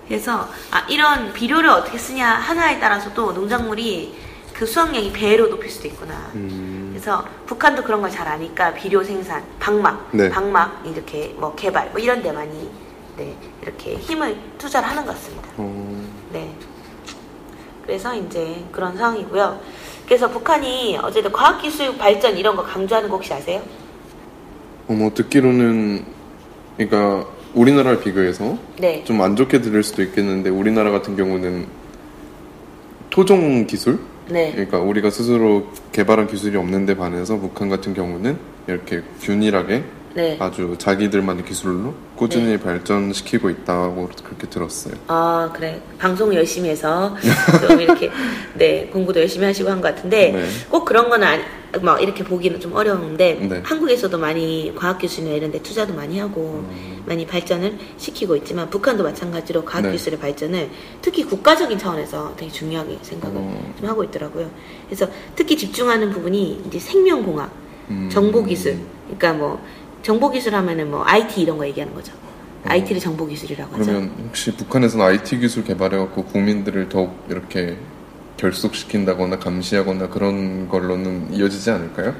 그래서 0.07 0.49
아 0.71 0.85
이런 0.89 1.33
비료를 1.33 1.69
어떻게 1.69 1.97
쓰냐 1.97 2.27
하나에 2.27 2.79
따라서도 2.79 3.33
농작물이 3.33 4.13
그 4.53 4.65
수확량이 4.65 5.11
배로 5.11 5.49
높일 5.49 5.69
수도 5.69 5.87
있구나. 5.87 6.31
음. 6.35 6.70
그래서 7.01 7.25
북한도 7.47 7.81
그런 7.83 7.99
걸 7.99 8.11
잘 8.11 8.27
아니까 8.27 8.71
비료 8.75 9.03
생산, 9.03 9.43
방막, 9.59 10.09
네. 10.11 10.29
방막 10.29 10.83
이렇게 10.85 11.33
뭐 11.39 11.55
개발 11.55 11.89
뭐 11.89 11.99
이런 11.99 12.21
데 12.21 12.31
많이 12.31 12.69
네 13.17 13.35
이렇게 13.63 13.95
힘을 13.95 14.37
투자를 14.59 14.87
하는 14.87 15.03
것 15.05 15.13
같습니다. 15.13 15.47
어. 15.57 16.03
네. 16.31 16.53
그래서 17.83 18.13
이제 18.13 18.63
그런 18.71 18.95
상황이고요. 18.95 19.59
그래서 20.05 20.29
북한이 20.29 20.99
어쨌든 21.01 21.31
과학기술 21.31 21.97
발전 21.97 22.37
이런 22.37 22.55
거 22.55 22.61
강조하는 22.63 23.09
거 23.09 23.15
혹시 23.15 23.33
아세요? 23.33 23.61
어, 24.87 24.93
뭐 24.93 25.11
듣기로는 25.11 26.05
그러니까 26.77 27.25
우리나라를 27.55 28.01
비교해서 28.01 28.57
네. 28.77 29.03
좀 29.05 29.21
안 29.21 29.35
좋게 29.35 29.61
들릴 29.61 29.81
수도 29.81 30.03
있겠는데 30.03 30.51
우리나라 30.51 30.91
같은 30.91 31.15
경우는 31.15 31.65
토종 33.09 33.65
기술 33.65 33.99
네. 34.31 34.51
그러니까 34.51 34.79
우리가 34.79 35.09
스스로 35.09 35.67
개발한 35.91 36.27
기술이 36.27 36.55
없는데 36.57 36.95
반해서 36.95 37.37
북한 37.37 37.69
같은 37.69 37.93
경우는 37.93 38.37
이렇게 38.67 39.01
균일하게 39.21 39.83
네. 40.13 40.37
아주 40.39 40.75
자기들만의 40.77 41.45
기술로 41.45 41.93
꾸준히 42.15 42.57
발전시키고 42.57 43.49
있다고 43.49 44.09
그렇게 44.23 44.47
들었어요. 44.47 44.93
아 45.07 45.49
그래 45.55 45.81
방송 45.97 46.33
열심히 46.33 46.69
해서 46.69 47.15
좀 47.67 47.79
이렇게 47.79 48.11
네 48.55 48.87
공부도 48.91 49.19
열심히 49.21 49.45
하시고 49.45 49.69
한 49.69 49.81
것 49.81 49.95
같은데 49.95 50.31
네. 50.31 50.45
꼭 50.69 50.85
그런 50.85 51.09
건 51.09 51.23
아니 51.23 51.41
막 51.81 52.01
이렇게 52.01 52.23
보기는 52.23 52.59
좀 52.59 52.73
어려운데 52.73 53.33
네. 53.41 53.61
한국에서도 53.63 54.17
많이 54.17 54.73
과학기술이나 54.75 55.33
이런 55.33 55.51
데 55.51 55.61
투자도 55.63 55.93
많이 55.93 56.19
하고 56.19 56.65
음. 56.69 57.03
많이 57.05 57.25
발전을 57.25 57.77
시키고 57.97 58.35
있지만 58.37 58.69
북한도 58.69 59.03
마찬가지로 59.03 59.61
네. 59.61 59.65
과학기술의 59.65 60.19
발전을 60.19 60.69
특히 61.01 61.23
국가적인 61.23 61.77
차원에서 61.79 62.33
되게 62.37 62.51
중요하게 62.51 62.99
생각을 63.01 63.37
어. 63.37 63.73
좀 63.79 63.89
하고 63.89 64.03
있더라고요. 64.03 64.51
그래서 64.87 65.07
특히 65.35 65.57
집중하는 65.57 66.11
부분이 66.11 66.63
이제 66.67 66.77
생명공학, 66.77 67.49
음. 67.89 68.09
정보기술, 68.11 68.77
그러니까 69.05 69.33
뭐 69.33 69.61
정보기술 70.01 70.55
하면은 70.55 70.91
뭐 70.91 71.03
IT 71.05 71.41
이런 71.41 71.57
거 71.57 71.67
얘기하는 71.67 71.93
거죠. 71.93 72.13
IT를 72.65 73.01
정보기술이라고 73.01 73.73
하죠. 73.73 73.81
어. 73.81 73.85
그러면 73.85 74.11
혹시 74.27 74.51
북한에서는 74.55 75.05
IT 75.05 75.39
기술 75.39 75.63
개발해갖고 75.63 76.25
국민들을 76.25 76.89
더욱 76.89 77.15
이렇게 77.29 77.77
결속시킨다거나 78.37 79.39
감시하거나 79.39 80.09
그런 80.09 80.67
걸로는 80.67 81.33
이어지지 81.33 81.69
않을까요? 81.71 82.15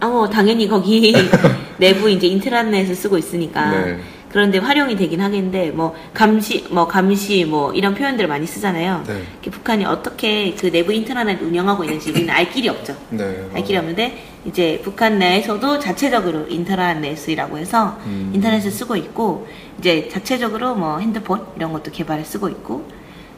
아, 0.00 0.08
뭐, 0.08 0.28
당연히 0.28 0.68
거기 0.68 1.14
내부 1.78 2.10
이제 2.10 2.26
인트라넷을 2.26 2.94
쓰고 2.94 3.16
있으니까. 3.18 3.70
네. 3.70 4.00
그런데 4.30 4.58
활용이 4.58 4.96
되긴 4.96 5.20
하겠는데, 5.20 5.70
뭐, 5.70 5.94
감시, 6.12 6.66
뭐, 6.70 6.88
감시, 6.88 7.44
뭐, 7.44 7.72
이런 7.72 7.94
표현들을 7.94 8.28
많이 8.28 8.46
쓰잖아요. 8.46 9.04
네. 9.06 9.22
북한이 9.50 9.84
어떻게 9.84 10.54
그 10.54 10.72
내부 10.72 10.92
인트라넷 10.92 11.40
운영하고 11.40 11.84
있는지 11.84 12.10
우리는 12.10 12.30
알 12.30 12.50
길이 12.50 12.68
없죠. 12.68 12.96
네. 13.10 13.48
알 13.54 13.62
길이 13.62 13.78
없는데, 13.78 14.18
이제 14.44 14.80
북한 14.82 15.18
내에서도 15.18 15.78
자체적으로 15.78 16.46
인터넷이라고 16.48 17.58
해서 17.58 17.98
음. 18.06 18.32
인터넷을 18.34 18.70
쓰고 18.70 18.96
있고, 18.96 19.46
이제 19.78 20.08
자체적으로 20.08 20.74
뭐 20.74 20.98
핸드폰 20.98 21.46
이런 21.56 21.72
것도 21.72 21.90
개발을 21.92 22.24
쓰고 22.24 22.48
있고, 22.48 22.88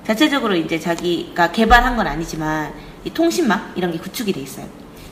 자체적으로 0.07 0.55
이제 0.57 0.79
자기가 0.79 1.53
개발한 1.53 1.97
건 1.97 2.07
아니지만, 2.07 2.73
이 3.05 3.11
통신망 3.11 3.73
이런 3.77 3.93
게 3.93 3.99
구축이 3.99 4.33
돼 4.33 4.41
있어요. 4.41 4.67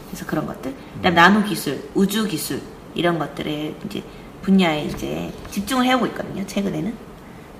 그래서 0.06 0.26
그런 0.26 0.46
것들. 0.46 0.74
그다음 0.96 1.14
나노 1.14 1.44
기술, 1.44 1.88
우주 1.94 2.26
기술 2.26 2.60
이런 2.94 3.18
것들에 3.18 3.74
이제 3.86 4.02
분야에 4.42 4.84
이제 4.84 5.32
집중을 5.50 5.86
해오고 5.86 6.06
있거든요. 6.06 6.44
최근에는. 6.46 7.11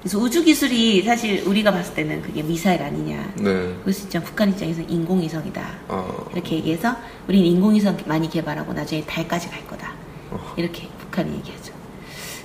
그래서 0.02 0.18
우주 0.18 0.42
기술이 0.42 1.02
사실 1.02 1.44
우리가 1.46 1.70
봤을 1.70 1.94
때는 1.94 2.22
그게 2.22 2.42
미사일 2.42 2.82
아니냐. 2.82 3.34
네. 3.36 3.72
수 3.92 4.02
있지만 4.04 4.24
북한 4.24 4.48
입장에서 4.50 4.82
인공위성이다. 4.82 5.62
아, 5.88 6.08
이렇게 6.32 6.56
얘기해서 6.56 6.96
우리는 7.28 7.46
인공위성 7.46 7.96
많이 8.06 8.28
개발하고 8.28 8.72
나중에 8.72 9.04
달까지 9.04 9.48
갈 9.48 9.64
거다. 9.68 9.92
어. 10.32 10.54
이렇게 10.56 10.88
북한이 10.98 11.32
얘기하죠. 11.36 11.72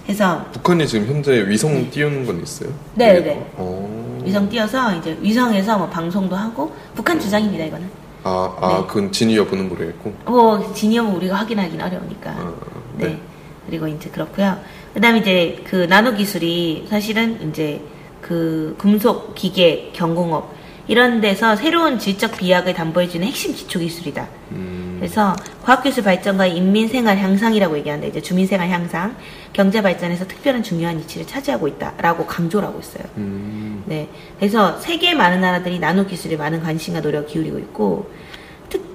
그래서 0.04 0.46
북한이 0.52 0.88
지금 0.88 1.08
현재 1.08 1.50
위성 1.50 1.90
띄우는 1.90 2.28
건 2.28 2.44
있어요? 2.44 2.70
네? 2.94 3.20
네. 3.22 3.52
어. 3.56 4.22
위성 4.24 4.48
띄어서 4.48 4.96
이제 4.98 5.18
위성에서 5.20 5.80
뭐 5.80 5.90
방송도 5.90 6.36
하고 6.36 6.76
북한 6.94 7.20
주장입니다. 7.20 7.66
이거는. 7.66 7.90
아, 8.24 8.56
아, 8.62 8.68
네. 8.82 8.88
그건 8.88 9.12
진위 9.12 9.36
여부는 9.36 9.68
모르겠고. 9.68 10.14
뭐 10.26 10.74
진위험은 10.74 11.16
우리가 11.16 11.36
확인하기는 11.38 11.84
어려우니까. 11.84 12.30
아, 12.30 12.54
네. 12.98 13.08
네. 13.08 13.22
그리고 13.66 13.88
이제 13.88 14.10
그렇고요. 14.12 14.58
그다음에 14.98 15.20
이제 15.20 15.62
그 15.64 15.86
나노 15.88 16.16
기술이 16.16 16.88
사실은 16.90 17.50
이제 17.50 17.80
그 18.20 18.76
금속 18.80 19.36
기계 19.36 19.92
경공업 19.94 20.56
이런 20.88 21.22
데서 21.22 21.56
새로운 21.56 22.00
질적 22.00 22.36
비약을 22.36 22.74
담보해주는 22.74 23.28
핵심 23.28 23.54
기초 23.54 23.78
기술이다. 23.78 24.28
음, 24.54 24.96
그래서 25.00 25.36
과학기술 25.64 26.04
발전과 26.04 26.48
인민 26.48 26.88
생활 26.88 27.20
향상이라고 27.20 27.78
얘기하는데 27.78 28.08
이제 28.08 28.22
주민 28.24 28.48
생활 28.48 28.70
향상, 28.70 29.16
경제 29.54 29.84
발전에서 29.84 30.26
특별한 30.26 30.64
중요한 30.64 30.98
위치를 30.98 31.28
차지하고 31.28 31.68
있다라고 31.68 32.26
강조를 32.26 32.68
하고 32.68 32.80
있어요. 32.80 33.04
음, 33.18 33.84
네. 33.86 34.10
그래서 34.40 34.80
세계 34.80 35.14
많은 35.14 35.42
나라들이 35.42 35.78
나노 35.78 36.08
기술에 36.08 36.38
많은 36.38 36.64
관심과 36.64 37.02
노력을 37.02 37.28
기울이고 37.28 37.60
있고 37.60 38.10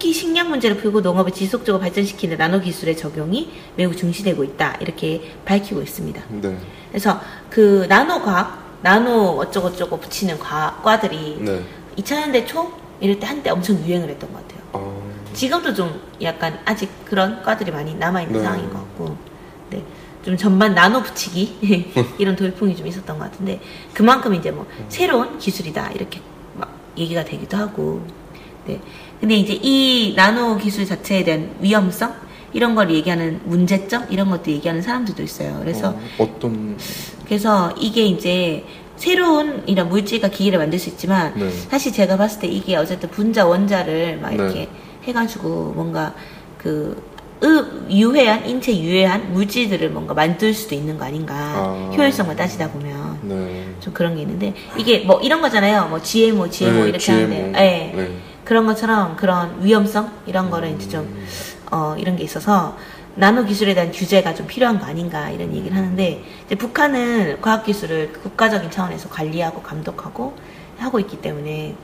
특히 0.03 0.13
식량 0.13 0.51
문제를 0.51 0.79
풀고 0.79 1.01
농업을 1.01 1.31
지속적으로 1.31 1.81
발전시키는 1.81 2.37
나노 2.37 2.61
기술의 2.61 2.97
적용이 2.97 3.53
매우 3.77 3.95
중시되고 3.95 4.43
있다. 4.43 4.79
이렇게 4.81 5.33
밝히고 5.45 5.81
있습니다. 5.81 6.21
네. 6.29 6.59
그래서 6.89 7.21
그 7.49 7.87
나노 7.89 8.23
과학, 8.23 8.79
나노 8.83 9.39
어쩌고저쩌고 9.39 10.01
붙이는 10.01 10.41
과학, 10.41 10.83
과들이 10.83 11.39
네. 11.39 11.63
2000년대 11.99 12.49
초 12.49 12.73
이럴 12.99 13.21
때 13.21 13.29
한때 13.29 13.51
엄청 13.51 13.77
유행을 13.77 14.09
했던 14.09 14.33
것 14.33 14.43
같아요. 14.43 14.63
아, 14.73 15.33
지금도 15.35 15.73
좀 15.73 16.01
약간 16.21 16.59
아직 16.65 16.91
그런 17.05 17.41
과들이 17.45 17.71
많이 17.71 17.95
남아 17.95 18.23
있는 18.23 18.39
네. 18.39 18.43
상황인 18.43 18.69
것 18.71 18.79
같고, 18.79 19.17
네. 19.71 19.85
좀 20.25 20.37
전반 20.37 20.75
나노 20.75 21.05
붙이기, 21.05 21.93
이런 22.19 22.35
돌풍이 22.35 22.75
좀 22.75 22.89
있었던 22.89 23.17
것 23.21 23.31
같은데, 23.31 23.61
그만큼 23.95 24.35
이제 24.35 24.51
뭐, 24.51 24.67
새로운 24.89 25.39
기술이다, 25.39 25.93
이렇게 25.93 26.21
막 26.57 26.77
얘기가 26.97 27.25
되기도 27.25 27.57
하고, 27.57 28.05
네. 28.67 28.81
근데 29.23 29.37
이제 29.37 29.57
이 29.63 30.15
나노 30.17 30.59
기술 30.59 30.85
자체에 30.85 31.23
대한 31.23 31.49
위험성? 31.61 32.13
이런 32.55 32.75
걸 32.75 32.91
얘기하는 32.91 33.39
문제점? 33.45 34.05
이런 34.11 34.29
것도 34.29 34.51
얘기하는 34.51 34.83
사람들도 34.83 35.23
있어요. 35.23 35.59
그래서 35.61 35.91
어, 35.91 36.01
어떤, 36.19 36.77
그래서 37.25 37.73
이게 37.79 38.05
이제 38.05 38.65
새로운 38.97 39.63
이런 39.67 39.89
물질과 39.91 40.27
기기를 40.29 40.59
만들 40.59 40.77
수 40.81 40.89
있지만 40.91 41.35
네. 41.37 41.49
사실 41.71 41.93
제가 41.93 42.17
봤을 42.17 42.41
때 42.41 42.49
이게 42.49 42.75
어쨌든 42.75 43.11
분자 43.11 43.47
원자를 43.47 44.19
막 44.21 44.31
네. 44.31 44.35
이렇게 44.35 44.69
해가지고 45.05 45.73
뭔가 45.77 46.15
그 46.59 47.01
의- 47.43 47.97
유해한 47.97 48.45
인체 48.49 48.77
유해한 48.77 49.33
물질들을 49.33 49.91
뭔가 49.91 50.13
만들 50.13 50.53
수도 50.53 50.75
있는 50.75 50.99
거 50.99 51.05
아닌가 51.05 51.35
아. 51.37 51.91
효율성을 51.97 52.35
따지다 52.35 52.73
보면 52.73 53.19
네. 53.23 53.67
좀 53.79 53.93
그런 53.95 54.17
게 54.17 54.23
있는데 54.23 54.53
이게 54.77 54.99
뭐 55.01 55.21
이런 55.21 55.41
거잖아요 55.41 55.87
뭐 55.91 56.03
GMO 56.03 56.51
GMO 56.51 56.73
네, 56.83 56.89
이렇게 56.89 56.99
GMO. 56.99 57.23
하는데 57.23 57.61
예. 57.61 57.97
네. 57.97 58.11
그런 58.45 58.67
것처럼 58.67 59.17
그런 59.17 59.63
위험성 59.63 60.11
이런 60.27 60.51
거를 60.51 60.71
이제 60.71 60.89
좀 60.89 61.25
어, 61.71 61.97
이런 61.99 62.17
게 62.17 62.25
있어서 62.25 62.77
나노 63.15 63.45
기술에 63.45 63.75
대한 63.75 63.93
규제가 63.93 64.35
좀 64.35 64.47
필요한 64.47 64.79
거 64.79 64.87
아닌가 64.87 65.31
이런 65.31 65.55
얘기를 65.55 65.77
하는데 65.77 66.25
이제 66.47 66.55
북한은 66.55 67.41
과학 67.41 67.65
기술을 67.65 68.13
국가적인 68.13 68.71
차원에서 68.71 69.09
관리하고 69.09 69.63
감독하고 69.63 70.35
하고 70.79 70.99
있기 71.01 71.21
때문에 71.21 71.75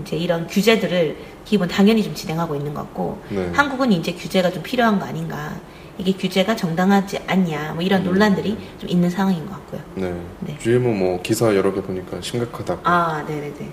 이제 0.00 0.16
이런 0.16 0.46
규제들을 0.46 1.16
기본 1.44 1.68
당연히 1.68 2.02
좀 2.02 2.14
진행하고 2.14 2.54
있는 2.54 2.72
것 2.72 2.80
같고 2.82 3.22
네. 3.28 3.50
한국은 3.52 3.92
이제 3.92 4.12
규제가 4.12 4.50
좀 4.50 4.62
필요한 4.62 4.98
거 4.98 5.04
아닌가 5.04 5.54
이게 5.98 6.12
규제가 6.12 6.56
정당하지 6.56 7.18
않냐 7.26 7.74
뭐 7.74 7.82
이런 7.82 8.02
논란들이 8.02 8.56
좀 8.78 8.88
있는 8.88 9.10
상황인 9.10 9.44
것 9.44 9.52
같고요. 9.52 9.80
네. 9.96 10.14
네. 10.40 10.56
GMO 10.58 10.92
뭐 10.94 11.20
기사 11.22 11.54
여러 11.54 11.74
개 11.74 11.82
보니까 11.82 12.20
심각하다고. 12.22 12.80
아, 12.84 13.22
네네네. 13.28 13.70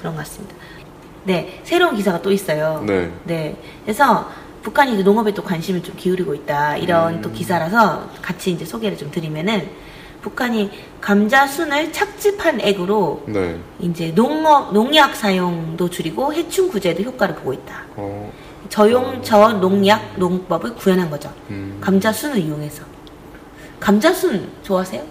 그런 0.00 0.14
것 0.14 0.20
같습니다. 0.20 0.54
네, 1.24 1.60
새로운 1.64 1.96
기사가 1.96 2.20
또 2.22 2.30
있어요. 2.30 2.82
네. 2.86 3.10
네. 3.24 3.56
그래서 3.84 4.30
북한이 4.62 4.94
이제 4.94 5.02
농업에 5.02 5.32
또 5.34 5.42
관심을 5.42 5.82
좀 5.82 5.94
기울이고 5.96 6.34
있다. 6.34 6.76
이런 6.76 7.14
음. 7.14 7.22
또 7.22 7.30
기사라서 7.30 8.08
같이 8.22 8.50
이제 8.52 8.64
소개를 8.64 8.96
좀 8.96 9.10
드리면은 9.10 9.68
북한이 10.22 10.70
감자 11.02 11.46
순을 11.46 11.92
착즙한 11.92 12.60
액으로 12.60 13.24
네. 13.26 13.58
이제 13.80 14.14
농업 14.14 14.72
농약 14.72 15.14
사용도 15.16 15.90
줄이고 15.90 16.32
해충 16.32 16.68
구제도 16.68 17.02
효과를 17.02 17.34
보고 17.34 17.52
있다. 17.52 17.82
어, 17.96 18.32
저용 18.70 19.22
저농약 19.22 20.14
농법을 20.18 20.74
구현한 20.76 21.10
거죠. 21.10 21.30
음. 21.50 21.76
감자 21.80 22.10
순을 22.10 22.38
이용해서. 22.38 22.84
감자 23.80 24.12
순 24.14 24.48
좋아하세요? 24.62 25.02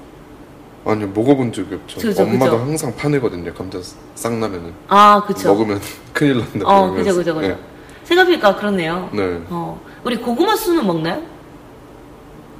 아니요, 0.85 1.07
먹어본 1.13 1.53
적이 1.53 1.75
없죠. 1.75 1.99
그죠, 2.01 2.23
엄마도 2.23 2.51
그죠. 2.51 2.57
항상 2.57 2.95
파내거든요, 2.95 3.53
감자 3.53 3.79
싹 4.15 4.33
나면은. 4.33 4.73
아, 4.89 5.23
그쵸. 5.25 5.49
먹으면 5.53 5.79
큰일 6.11 6.39
난다. 6.39 6.65
어. 6.65 6.91
그죠, 6.91 7.15
그죠, 7.15 7.35
그죠. 7.35 7.57
생각해보니까 8.03 8.55
그렇네요. 8.57 9.09
네. 9.13 9.25
네. 9.25 9.41
어, 9.49 9.79
우리 10.03 10.17
고구마 10.17 10.55
순은 10.57 10.85
먹나요? 10.85 11.21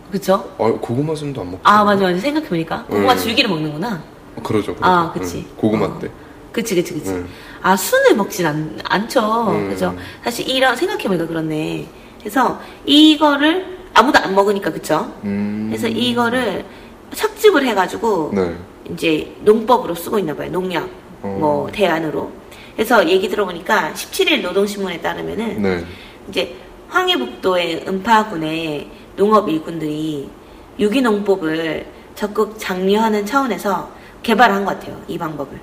그쵸? 0.09 0.49
어, 0.57 0.71
고구마 0.79 1.15
순도 1.15 1.41
안 1.41 1.47
먹죠. 1.51 1.61
아, 1.63 1.83
맞아, 1.83 2.03
맞아. 2.03 2.17
생각해보니까. 2.19 2.85
고구마 2.85 3.15
네. 3.15 3.21
줄기를 3.21 3.49
먹는구나. 3.49 4.01
어, 4.37 4.41
그러죠, 4.41 4.73
그러죠. 4.73 4.85
아, 4.85 5.11
그치. 5.11 5.37
네. 5.37 5.47
고구마 5.57 5.85
어. 5.87 5.99
때. 5.99 6.09
그치, 6.53 6.75
그치, 6.75 6.93
그치. 6.93 7.11
네. 7.11 7.23
아, 7.61 7.75
순을 7.75 8.15
먹진 8.15 8.45
않, 8.45 8.79
않죠. 8.85 9.47
음. 9.49 9.69
그죠? 9.69 9.93
사실 10.23 10.47
이런, 10.47 10.75
생각해보니까 10.77 11.27
그렇네. 11.27 11.87
그래서 12.19 12.61
이거를 12.85 13.79
아무도 13.93 14.19
안 14.19 14.33
먹으니까, 14.33 14.71
그쵸? 14.71 15.11
음. 15.25 15.67
그래서 15.69 15.87
이거를 15.87 16.63
착즙을 17.13 17.65
해가지고, 17.67 18.31
네. 18.33 18.55
이제 18.91 19.35
농법으로 19.41 19.95
쓰고 19.95 20.19
있나 20.19 20.35
봐요. 20.35 20.49
농약, 20.51 20.89
어. 21.21 21.37
뭐, 21.39 21.69
대안으로. 21.71 22.31
그래서 22.75 23.07
얘기 23.07 23.29
들어보니까 23.29 23.93
17일 23.93 24.41
노동신문에 24.41 25.01
따르면은, 25.01 25.61
네. 25.61 25.85
이제 26.29 26.55
황해북도의 26.89 27.85
은파군의 27.87 28.89
농업 29.15 29.49
일꾼들이 29.49 30.29
유기농법을 30.79 31.85
적극 32.15 32.57
장려하는 32.57 33.25
차원에서 33.25 33.89
개발한 34.21 34.65
것 34.65 34.79
같아요. 34.79 34.99
이 35.07 35.17
방법을. 35.17 35.59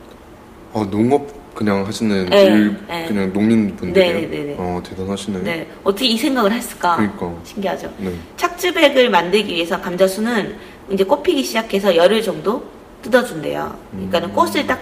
어, 0.72 0.84
농업 0.90 1.40
그냥 1.54 1.84
하시는 1.86 2.26
네, 2.26 2.44
일, 2.44 2.76
네. 2.86 3.06
그냥 3.06 3.32
농민분들이요? 3.32 3.92
네, 3.92 4.20
네, 4.20 4.26
네, 4.28 4.44
네. 4.44 4.56
어, 4.58 4.80
대단하시네. 4.84 5.38
네. 5.42 5.66
어떻게 5.82 6.06
이 6.06 6.16
생각을 6.16 6.52
했을까? 6.52 6.96
그러니까. 6.96 7.34
신기하죠. 7.44 7.92
네. 7.98 8.12
착즙액을 8.36 9.10
만들기 9.10 9.54
위해서 9.54 9.80
감자순은 9.80 10.56
이제 10.90 11.04
꽃 11.04 11.22
피기 11.22 11.42
시작해서 11.42 11.94
열흘 11.94 12.22
정도 12.22 12.64
뜯어준대요. 13.02 13.76
그러니까는 13.92 14.28
음. 14.28 14.34
꽃을 14.34 14.66
딱 14.66 14.80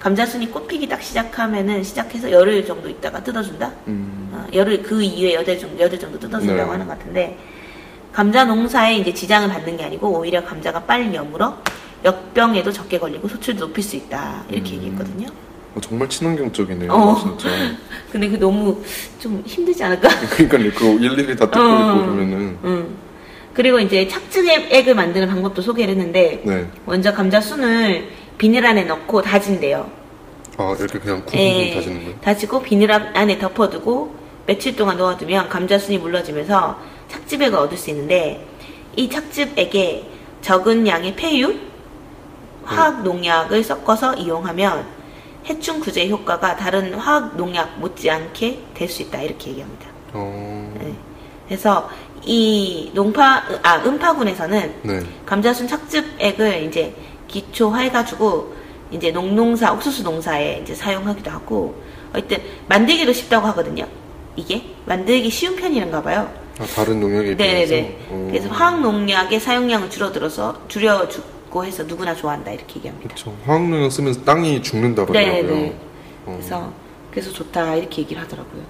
감자순이 0.00 0.50
꽃 0.50 0.66
피기 0.66 0.88
딱 0.88 1.02
시작하면은 1.02 1.82
시작해서 1.82 2.30
열흘 2.30 2.64
정도 2.66 2.88
있다가 2.88 3.22
뜯어준다. 3.22 3.72
음. 3.86 4.28
어, 4.32 4.46
열흘 4.52 4.82
그 4.82 5.02
이후에 5.02 5.34
여덟 5.34 5.58
정도 5.58 5.82
여덟 5.82 5.98
정도 5.98 6.18
뜯어준다고 6.18 6.64
네. 6.64 6.70
하는 6.70 6.86
것 6.86 6.98
같은데 6.98 7.38
감자 8.12 8.44
농사에 8.44 8.98
이제 8.98 9.14
지장을 9.14 9.48
받는 9.48 9.76
게 9.76 9.84
아니고 9.84 10.18
오히려 10.18 10.44
감자가 10.44 10.82
빨리 10.82 11.14
여물어 11.14 11.56
역병에도 12.04 12.70
적게 12.70 12.98
걸리고 12.98 13.28
소출도 13.28 13.66
높일 13.66 13.82
수 13.82 13.96
있다 13.96 14.44
이렇게 14.50 14.72
음. 14.72 14.76
얘기했거든요. 14.76 15.28
어, 15.74 15.80
정말 15.80 16.08
친환경적이네요, 16.08 16.92
어. 16.92 17.16
진짜. 17.18 17.48
근데 18.12 18.28
그 18.28 18.36
너무 18.36 18.80
좀 19.18 19.42
힘들지 19.46 19.82
않을까? 19.82 20.08
그러니까요, 20.30 20.70
그거 20.72 20.92
일일이 20.92 21.34
다 21.34 21.50
뜯고 21.50 21.60
어. 21.60 21.94
있고 21.94 22.00
그러면은. 22.02 22.58
음. 22.62 23.03
그리고 23.54 23.78
이제 23.78 24.06
착즙액을 24.08 24.94
만드는 24.94 25.28
방법도 25.28 25.62
소개를 25.62 25.94
했는데 25.94 26.42
네. 26.44 26.66
먼저 26.86 27.12
감자 27.12 27.40
순을 27.40 28.08
비닐 28.36 28.66
안에 28.66 28.82
넣고 28.84 29.22
다진대요. 29.22 29.88
아, 30.56 30.76
이렇게 30.78 30.98
그냥 30.98 31.24
쿵쿵 31.24 31.40
예, 31.40 31.74
다지는 31.74 31.98
거예요? 32.04 32.20
다지고 32.20 32.62
비닐 32.62 32.90
안에 32.90 33.38
덮어두고 33.38 34.14
며칠 34.46 34.76
동안 34.76 34.98
넣어두면 34.98 35.48
감자 35.48 35.78
순이 35.78 35.98
물러지면서 35.98 36.78
착즙액을 37.08 37.56
얻을 37.58 37.76
수 37.78 37.90
있는데 37.90 38.44
이 38.96 39.08
착즙액에 39.08 40.04
적은 40.42 40.86
양의 40.86 41.16
폐유, 41.16 41.54
화학 42.64 43.02
농약을 43.02 43.62
섞어서 43.62 44.14
이용하면 44.14 44.84
해충 45.48 45.80
구제 45.80 46.08
효과가 46.08 46.56
다른 46.56 46.94
화학 46.94 47.36
농약 47.36 47.78
못지않게 47.78 48.58
될 48.74 48.88
수 48.88 49.02
있다 49.02 49.22
이렇게 49.22 49.50
얘기합니다. 49.50 49.86
어. 50.12 50.72
네. 50.80 50.92
그래서 51.46 51.88
이 52.26 52.90
농파 52.94 53.42
아 53.62 53.82
은파군에서는 53.84 54.74
네. 54.82 55.02
감자순 55.26 55.68
착즙액을 55.68 56.64
이제 56.64 56.94
기초화해 57.28 57.90
가지고 57.90 58.54
이제 58.90 59.10
농농사 59.10 59.72
옥수수 59.72 60.02
농사에 60.02 60.60
이제 60.62 60.74
사용하기도 60.74 61.30
하고 61.30 61.82
어쨌든 62.12 62.42
만들기도 62.68 63.12
쉽다고 63.12 63.46
하거든요. 63.48 63.86
이게 64.36 64.62
만들기 64.86 65.30
쉬운 65.30 65.56
편이란가 65.56 66.02
봐요. 66.02 66.32
아, 66.58 66.64
다른 66.66 67.00
농약에 67.00 67.36
비해서? 67.36 67.74
네네네. 67.74 67.98
어. 68.10 68.28
그래서 68.30 68.48
화학 68.48 68.80
농약의 68.80 69.40
사용량을 69.40 69.90
줄어들어서 69.90 70.62
줄여주고 70.68 71.64
해서 71.64 71.82
누구나 71.82 72.14
좋아한다 72.14 72.52
이렇게 72.52 72.76
얘기합니다. 72.76 73.14
그쵸. 73.14 73.34
화학 73.44 73.68
농약 73.68 73.90
쓰면 73.90 74.24
땅이 74.24 74.62
죽는다고 74.62 75.08
하더라고요. 75.08 75.42
네네. 75.42 75.76
어. 76.26 76.36
그래서 76.36 76.72
그래서 77.10 77.32
좋다 77.32 77.76
이렇게 77.76 78.02
얘기를 78.02 78.22
하더라고요. 78.22 78.62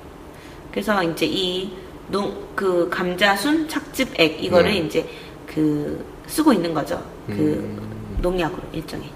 그래서 0.70 1.02
이제 1.02 1.26
이 1.26 1.70
농 2.08 2.44
그 2.54 2.88
감자순 2.90 3.68
착즙액 3.68 4.42
이거를 4.42 4.70
네. 4.70 4.78
이제 4.78 5.08
그 5.46 6.04
쓰고 6.26 6.52
있는 6.52 6.72
거죠. 6.72 7.02
그 7.26 7.32
음. 7.32 8.18
농약으로 8.22 8.62
일종의. 8.72 9.08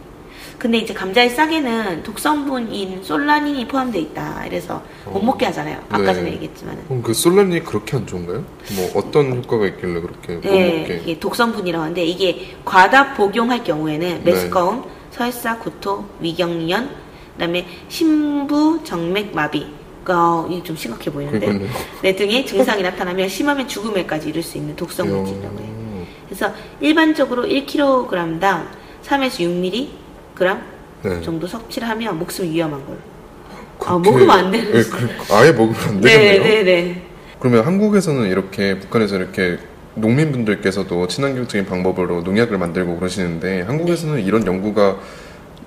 근데 0.59 0.79
이제 0.79 0.93
감자의 0.93 1.31
싹에는 1.31 2.03
독성분인 2.03 3.05
솔라닌이 3.05 3.69
포함되어 3.69 4.03
있다. 4.03 4.47
이래서 4.47 4.83
못 5.05 5.21
어. 5.21 5.23
먹게 5.23 5.47
하잖아요. 5.47 5.79
아까 5.89 5.99
네. 5.99 6.15
전에 6.15 6.33
얘기했지만은. 6.33 6.85
그럼 6.89 7.03
그 7.03 7.15
솔란이 7.15 7.63
그렇게 7.63 7.97
안 7.97 8.05
좋은가요? 8.07 8.45
뭐 8.75 8.91
어떤 8.97 9.37
효과가 9.37 9.67
있길래 9.69 10.01
그렇게 10.01 10.35
못 10.35 10.41
네, 10.43 10.79
먹게? 10.81 11.01
이게 11.05 11.19
독성분이라고 11.21 11.83
하는데 11.83 12.05
이게 12.05 12.57
과다 12.65 13.15
복용할 13.15 13.63
경우에는 13.63 14.25
네. 14.25 14.33
메스꺼움, 14.33 14.85
설사, 15.13 15.57
구토, 15.59 16.05
위경련, 16.21 16.91
그다음에 17.35 17.65
심부 17.89 18.81
정맥 18.83 19.33
마비. 19.33 19.78
어, 20.15 20.47
이게 20.51 20.63
좀 20.63 20.77
심각해 20.77 21.11
보이는데. 21.11 21.69
네, 22.03 22.17
등의 22.17 22.47
증상이 22.47 22.83
나타나면 22.83 23.29
심하면 23.29 23.69
죽음에까지 23.69 24.31
이를 24.31 24.43
수 24.43 24.57
있는 24.59 24.75
독성 24.77 25.09
물질이라고 25.09 25.59
해요. 25.59 25.67
어. 25.69 26.07
그래서 26.27 26.53
일반적으로 26.81 27.45
1kg당 27.45 28.67
3에서 29.05 29.41
6mg 29.41 30.59
네. 31.03 31.21
정도 31.23 31.47
섭취를 31.47 31.89
하면 31.89 32.19
목숨이 32.19 32.51
위험한 32.51 32.85
걸로. 32.85 32.99
아, 33.81 33.97
그렇게- 33.97 34.11
먹으면 34.11 34.31
안 34.31 34.51
되는. 34.51 34.73
네, 34.73 34.83
그, 34.83 35.35
아예 35.35 35.53
먹으면 35.53 35.75
안 35.89 36.01
네, 36.01 36.11
되겠네요. 36.19 36.43
네, 36.43 36.63
네. 36.65 37.03
그러면 37.39 37.65
한국에서는 37.65 38.29
이렇게 38.29 38.79
북한에서 38.81 39.17
이렇게 39.17 39.59
농민분들께서도 39.95 41.07
친환경적인 41.09 41.67
방법으로 41.67 42.23
농약을 42.23 42.57
만들고 42.59 42.97
그러시는데 42.99 43.63
한국에서는 43.63 44.23
이런 44.25 44.47
연구가 44.47 44.97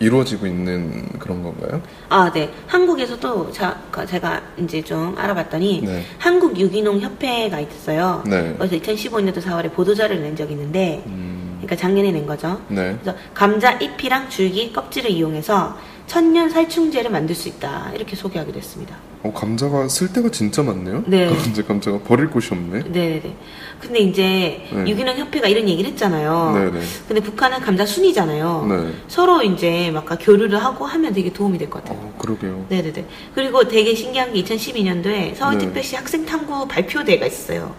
이루어지고 0.02 0.48
있는 0.48 1.08
그런 1.20 1.44
건가요? 1.44 1.82
아, 2.10 2.32
네. 2.32 2.52
한국에서도 2.68 3.52
자, 3.52 3.80
그 3.92 4.06
제가 4.06 4.42
이제 4.58 4.82
좀 4.82 5.16
알아봤더니 5.18 5.82
네. 5.86 6.04
한국 6.18 6.60
유기농 6.60 7.00
협회가 7.00 7.60
있어요. 7.60 8.24
네. 8.26 8.54
그래서 8.58 8.76
2015년도 8.76 9.42
4월에 9.42 9.72
보도자료를 9.72 10.24
낸 10.24 10.36
적이 10.36 10.54
있는데, 10.54 11.04
음, 11.06 11.60
그러니까 11.62 11.76
작년에 11.76 12.12
낸 12.12 12.26
거죠. 12.26 12.60
네. 12.68 12.98
그래서 13.00 13.18
감자 13.34 13.74
잎이랑 13.74 14.30
줄기, 14.30 14.74
껍질을 14.74 15.12
이용해서 15.12 15.78
천년 16.12 16.50
살충제를 16.50 17.10
만들 17.10 17.34
수 17.34 17.48
있다. 17.48 17.90
이렇게 17.96 18.18
소개하기도 18.18 18.58
했습니다. 18.58 18.98
어, 19.24 19.32
감자가 19.32 19.88
쓸 19.88 20.12
데가 20.12 20.30
진짜 20.30 20.62
많네요. 20.62 21.06
네. 21.08 21.28
감자 21.34 21.64
감자가 21.64 22.00
버릴 22.00 22.30
곳이 22.30 22.50
없네. 22.54 22.84
네네. 22.92 23.34
근데 23.80 24.00
이제 24.00 24.68
네. 24.74 24.90
유기농 24.92 25.16
협회가 25.18 25.48
이런 25.48 25.70
얘기를 25.70 25.90
했잖아요. 25.92 26.52
네네. 26.54 26.86
근데 27.08 27.22
북한은 27.22 27.62
감자 27.62 27.86
순이잖아요. 27.86 28.66
네. 28.68 28.94
서로 29.08 29.42
이제 29.42 29.90
막 29.92 30.06
교류를 30.20 30.62
하고 30.62 30.86
하면 30.86 31.14
되게 31.14 31.32
도움이 31.32 31.58
될 31.58 31.70
것 31.70 31.82
같아요. 31.82 31.98
어, 31.98 32.14
그러게요. 32.18 32.66
네네네. 32.68 33.06
그리고 33.34 33.66
되게 33.70 33.96
신기한 33.96 34.34
게 34.34 34.44
2012년도에 34.44 35.34
서울특별시 35.36 35.92
네. 35.92 35.98
학생탐구 35.98 36.68
발표대회가 36.68 37.26
있어요. 37.26 37.74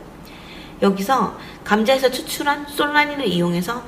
여기서 0.81 1.37
감자에서 1.65 2.11
추출한 2.11 2.67
솔라닌을 2.67 3.27
이용해서 3.27 3.83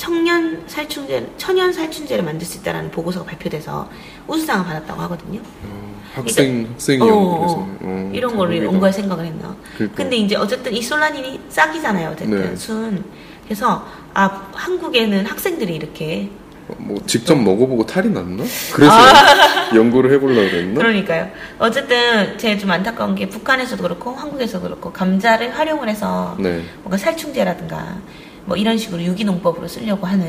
청년 0.00 0.62
살충제, 0.66 1.32
천연 1.36 1.70
살충제를 1.74 2.24
만들 2.24 2.46
수 2.46 2.56
있다는 2.56 2.90
보고서가 2.90 3.26
발표돼서 3.26 3.86
우수상을 4.28 4.64
받았다고 4.64 4.98
하거든요. 5.02 5.40
어, 5.64 5.94
학생 6.14 6.70
학생이 6.72 7.02
어, 7.02 7.06
연구해서 7.06 7.54
어. 7.56 7.76
어, 7.82 8.10
이런 8.14 8.34
거를 8.34 8.54
대박이다. 8.54 8.72
연구할 8.72 8.92
생각을 8.94 9.26
했나. 9.26 9.54
그러니까. 9.74 9.96
근데 9.96 10.16
이제 10.16 10.36
어쨌든 10.36 10.72
이 10.72 10.80
솔라닌이 10.80 11.40
싹이잖아요. 11.50 12.12
어쨌든 12.12 12.50
네. 12.50 12.56
순. 12.56 13.04
그래서 13.44 13.86
아 14.14 14.48
한국에는 14.54 15.26
학생들이 15.26 15.74
이렇게 15.74 16.30
어, 16.68 16.74
뭐 16.78 16.98
직접 17.06 17.34
먹어보고 17.34 17.84
탈이 17.84 18.08
났나? 18.08 18.42
그래서 18.72 18.94
연구를 19.76 20.14
해보려고? 20.14 20.40
아. 20.40 20.74
그러니까요. 20.78 21.30
어쨌든 21.58 22.38
제가 22.38 22.58
좀 22.58 22.70
안타까운 22.70 23.14
게 23.14 23.28
북한에서도 23.28 23.82
그렇고 23.82 24.14
한국에서도 24.14 24.64
그렇고 24.64 24.94
감자를 24.94 25.58
활용을 25.58 25.90
해서 25.90 26.38
네. 26.38 26.62
뭔가 26.84 26.96
살충제라든가 26.96 27.98
뭐 28.46 28.56
이런 28.56 28.76
식으로 28.78 29.02
유기농법으로 29.02 29.68
쓰려고 29.68 30.06
하는 30.06 30.26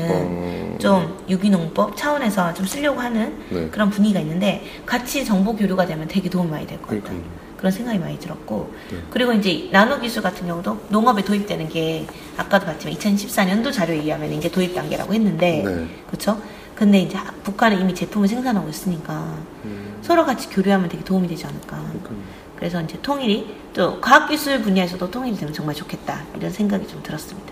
어, 0.74 0.78
좀 0.78 1.18
유기농법 1.28 1.96
차원에서 1.96 2.54
좀 2.54 2.66
쓰려고 2.66 3.00
하는 3.00 3.36
네. 3.50 3.68
그런 3.70 3.90
분위기가 3.90 4.20
있는데 4.20 4.64
같이 4.86 5.24
정보 5.24 5.54
교류가 5.56 5.86
되면 5.86 6.06
되게 6.08 6.28
도움 6.28 6.50
많이 6.50 6.66
될 6.66 6.78
것 6.78 6.86
같아요. 6.88 7.02
그러니까요. 7.02 7.42
그런 7.56 7.70
생각이 7.72 7.98
많이 7.98 8.18
들었고 8.18 8.72
네. 8.90 8.98
그리고 9.10 9.32
이제 9.32 9.68
나노 9.70 10.00
기술 10.00 10.22
같은 10.22 10.46
경우도 10.46 10.80
농업에 10.88 11.22
도입되는 11.22 11.68
게 11.68 12.06
아까도 12.36 12.66
봤지만 12.66 12.96
2014년도 12.96 13.72
자료에 13.72 13.96
의하면 13.98 14.32
이제 14.32 14.50
도입 14.50 14.74
단계라고 14.74 15.14
했는데 15.14 15.62
네. 15.64 15.86
그렇죠? 16.08 16.40
근데 16.74 16.98
이제 17.00 17.16
북한은 17.44 17.80
이미 17.80 17.94
제품을 17.94 18.26
생산하고 18.26 18.68
있으니까 18.68 19.36
음, 19.64 19.96
서로 20.02 20.24
같이 20.26 20.48
교류하면 20.48 20.88
되게 20.88 21.04
도움이 21.04 21.28
되지 21.28 21.46
않을까. 21.46 21.76
그러니까 21.88 22.10
그래서 22.56 22.80
이제 22.82 22.98
통일이 23.02 23.54
또 23.72 24.00
과학기술 24.00 24.62
분야에서도 24.62 25.08
통일이 25.10 25.36
되면 25.36 25.52
정말 25.54 25.74
좋겠다 25.76 26.20
이런 26.36 26.50
생각이 26.50 26.88
좀 26.88 27.00
들었습니다. 27.04 27.51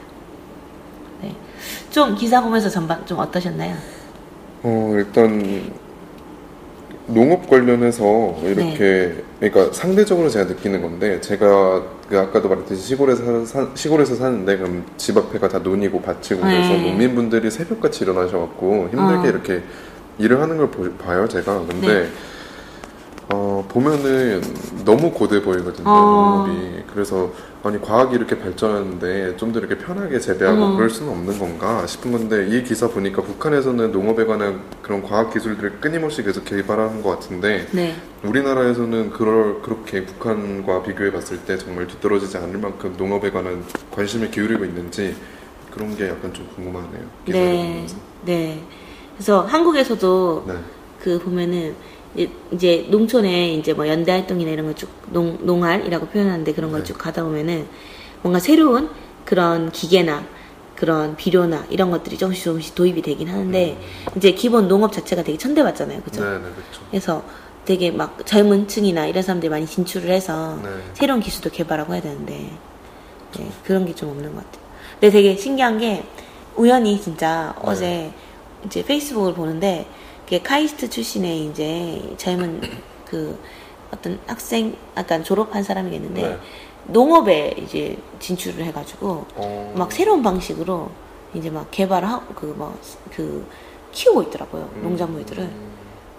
네. 1.61 1.91
좀 1.91 2.15
기사 2.15 2.41
보면서 2.43 2.69
전반 2.69 3.05
좀 3.07 3.19
어떠셨나요? 3.19 3.75
어, 4.63 4.93
일단 4.97 5.73
농업 7.07 7.49
관련해서 7.49 8.37
이렇게 8.45 9.17
그러니까 9.41 9.73
상대적으로 9.73 10.29
제가 10.29 10.45
느끼는 10.45 10.81
건데 10.81 11.21
제가 11.21 11.83
그 12.09 12.19
아까도 12.19 12.49
말했듯이 12.49 12.83
시골에서 12.83 13.45
사- 13.45 13.69
시골에서 13.75 14.15
사는데 14.15 14.59
그럼 14.59 14.85
집 14.97 15.17
앞에가 15.17 15.49
다 15.49 15.59
논이고 15.59 16.01
밭이고 16.03 16.41
그래서 16.41 16.69
네. 16.75 16.83
농민분들이 16.91 17.51
새벽같이 17.51 18.05
일어나셔갖고 18.05 18.89
힘들게 18.93 19.27
어. 19.29 19.31
이렇게 19.31 19.63
일을 20.19 20.41
하는 20.41 20.57
걸 20.57 20.71
보- 20.71 20.93
봐요 20.95 21.27
제가 21.27 21.65
근데 21.67 21.87
네. 22.03 22.09
어, 23.33 23.65
보면은 23.69 24.41
너무 24.85 25.13
고돼 25.13 25.43
보이거든요 25.43 25.89
어. 25.89 26.47
농업이 26.47 26.83
그래서 26.93 27.33
아니 27.63 27.81
과학이 27.81 28.17
이렇게 28.17 28.39
발전하는데 28.39 29.37
좀 29.37 29.53
더 29.53 29.59
이렇게 29.61 29.77
편하게 29.77 30.19
재배하고 30.19 30.63
어. 30.65 30.77
그럴 30.77 30.91
수는 30.91 31.13
없는 31.13 31.39
건가 31.39 31.87
싶은 31.87 32.11
건데 32.13 32.49
이 32.49 32.63
기사 32.63 32.89
보니까 32.89 33.23
북한에서는 33.23 33.93
농업에 33.93 34.25
관한 34.25 34.63
그런 34.83 35.03
과학 35.03 35.33
기술들을 35.33 35.81
끊임없이 35.81 36.23
계속 36.23 36.45
개발하는 36.45 37.03
것 37.03 37.11
같은데 37.11 37.67
네. 37.73 37.95
우리나라에서는 38.25 39.11
그럴 39.11 39.61
그렇게 39.63 40.05
북한과 40.07 40.83
비교해 40.83 41.13
봤을 41.13 41.39
때 41.39 41.57
정말 41.59 41.87
뒤떨어지지 41.87 42.37
않을 42.39 42.59
만큼 42.59 42.95
농업에 42.97 43.31
관한 43.31 43.65
관심을 43.93 44.31
기울이고 44.31 44.65
있는지 44.65 45.15
그런 45.73 45.97
게 45.97 46.09
약간 46.09 46.33
좀 46.33 46.49
궁금하네요. 46.57 47.03
네. 47.27 47.33
보면서. 47.75 47.97
네. 48.25 48.65
그래서 49.15 49.43
한국에서도 49.43 50.45
네. 50.49 50.55
그 51.01 51.19
보면은 51.19 51.75
이제- 52.53 52.87
농촌에 52.89 53.55
이제 53.55 53.73
뭐 53.73 53.87
연대 53.89 54.13
활동이나 54.13 54.51
이런 54.51 54.67
걸 54.67 54.75
쭉 54.75 54.89
농 55.13 55.39
농활이라고 55.43 56.07
표현하는데 56.07 56.53
그런 56.55 56.71
걸 56.71 56.81
네. 56.81 56.87
쭉 56.87 56.99
가다 56.99 57.23
보면은 57.25 57.67
뭔가 58.23 58.39
새로운 58.41 58.91
그런 59.25 59.71
기계나 59.73 60.25
그런 60.77 61.15
비료나 61.17 61.67
이런 61.71 61.91
것들이 61.91 62.17
조금씩 62.17 62.45
조금씩 62.45 62.75
도입이 62.75 63.03
되긴 63.03 63.29
하는데 63.29 63.77
이제 64.17 64.33
기본 64.33 64.67
농업 64.69 64.93
자체가 64.93 65.23
되게 65.23 65.37
천대받잖아요, 65.37 66.01
그죠? 66.03 66.23
음. 66.23 66.27
네, 66.27 66.49
네, 66.49 66.55
그렇죠. 66.55 66.83
그래서 66.91 67.23
되게 67.65 67.91
막 67.91 68.25
젊은 68.27 68.67
층이나 68.67 69.07
이런 69.07 69.23
사람들이 69.23 69.51
많이 69.51 69.67
진출을 69.67 70.11
해서 70.11 70.59
네. 70.63 70.69
새로운 70.95 71.21
기술도 71.21 71.51
개발하고 71.51 71.93
해야 71.93 72.01
되는데 72.03 72.51
네, 73.39 73.51
그런 73.65 73.85
게 73.85 73.95
좀 73.95 74.09
없는 74.11 74.35
것 74.35 74.45
같아요. 74.45 74.63
근데 74.99 75.11
되게 75.11 75.37
신기한 75.37 75.79
게 75.79 76.03
우연히 76.57 77.01
진짜 77.01 77.55
네. 77.57 77.63
어제 77.71 78.11
이제 78.67 78.83
페이스북을 78.85 79.35
보는데 79.35 79.87
그게 80.31 80.43
카이스트 80.43 80.89
출신의 80.89 81.47
이제 81.47 82.01
젊은 82.17 82.61
그 83.05 83.37
어떤 83.93 84.17
학생 84.29 84.77
약간 84.97 85.25
졸업한 85.25 85.65
사람이겠는데 85.65 86.23
네. 86.23 86.39
농업에 86.87 87.57
이제 87.59 87.99
진출을 88.21 88.65
해가지고 88.67 89.27
어, 89.35 89.75
막 89.77 89.91
새로운 89.91 90.23
방식으로 90.23 90.89
이제 91.35 91.51
막 91.51 91.69
개발하고 91.73 92.35
그뭐그 92.35 93.45
키우고 93.91 94.23
있더라고요 94.23 94.71
음. 94.77 94.83
농작물들을 94.85 95.51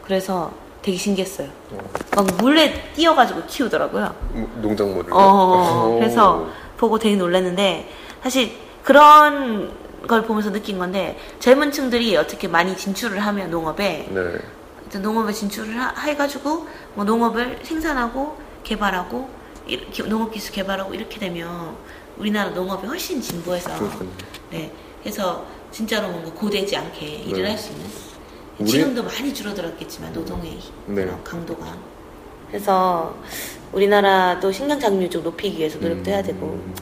그래서 0.04 0.52
되게 0.82 0.98
신기했어요. 0.98 1.48
어, 1.72 1.78
막 2.14 2.28
물에 2.42 2.92
뛰어가지고 2.94 3.44
키우더라고요. 3.48 4.14
음, 4.34 4.60
농작물을. 4.62 5.10
어, 5.14 5.96
그래서 5.98 6.48
보고 6.76 7.00
되게 7.00 7.16
놀랐는데 7.16 7.90
사실 8.22 8.52
그런 8.84 9.72
걸 10.08 10.24
보면서 10.24 10.52
느낀 10.52 10.78
건데 10.80 11.18
젊은 11.40 11.72
층들이 11.72 12.16
어떻게 12.18 12.48
많이 12.48 12.76
진출을 12.76 13.20
하면 13.20 13.52
농업에 13.52 14.08
네. 14.12 15.00
농업에 15.00 15.32
진출을 15.32 15.80
하- 15.80 15.94
해가지고 16.02 16.68
뭐 16.96 17.06
농업을 17.06 17.60
생산하고 17.64 18.38
개발하고 18.64 19.30
이렇게 19.68 20.04
농업 20.04 20.32
기술 20.32 20.54
개발하고 20.54 20.94
이렇게 20.94 21.20
되면 21.20 21.76
우리나라 22.18 22.50
농업이 22.50 22.88
훨씬 22.88 23.22
진보해서 23.22 23.74
그렇군요. 23.78 24.10
네 24.50 24.72
그래서 25.02 25.46
진짜로 25.72 26.10
뭔가 26.10 26.32
고되지 26.32 26.76
않게 26.76 27.06
일을 27.06 27.44
네. 27.44 27.50
할수 27.50 27.72
있는 27.72 27.86
우리- 28.60 28.70
지금도 28.72 29.04
많이 29.04 29.34
줄어들었겠지만 29.34 30.14
노동의 30.14 30.60
네. 30.88 31.08
강도가 31.24 31.76
그래서 32.50 33.16
우리나라도 33.72 34.52
식량 34.52 34.80
장려율 34.80 35.10
좀 35.10 35.24
높이기 35.24 35.60
위해서 35.60 35.78
노력도 35.80 36.12
해야 36.12 36.22
되고 36.22 36.48
음, 36.48 36.76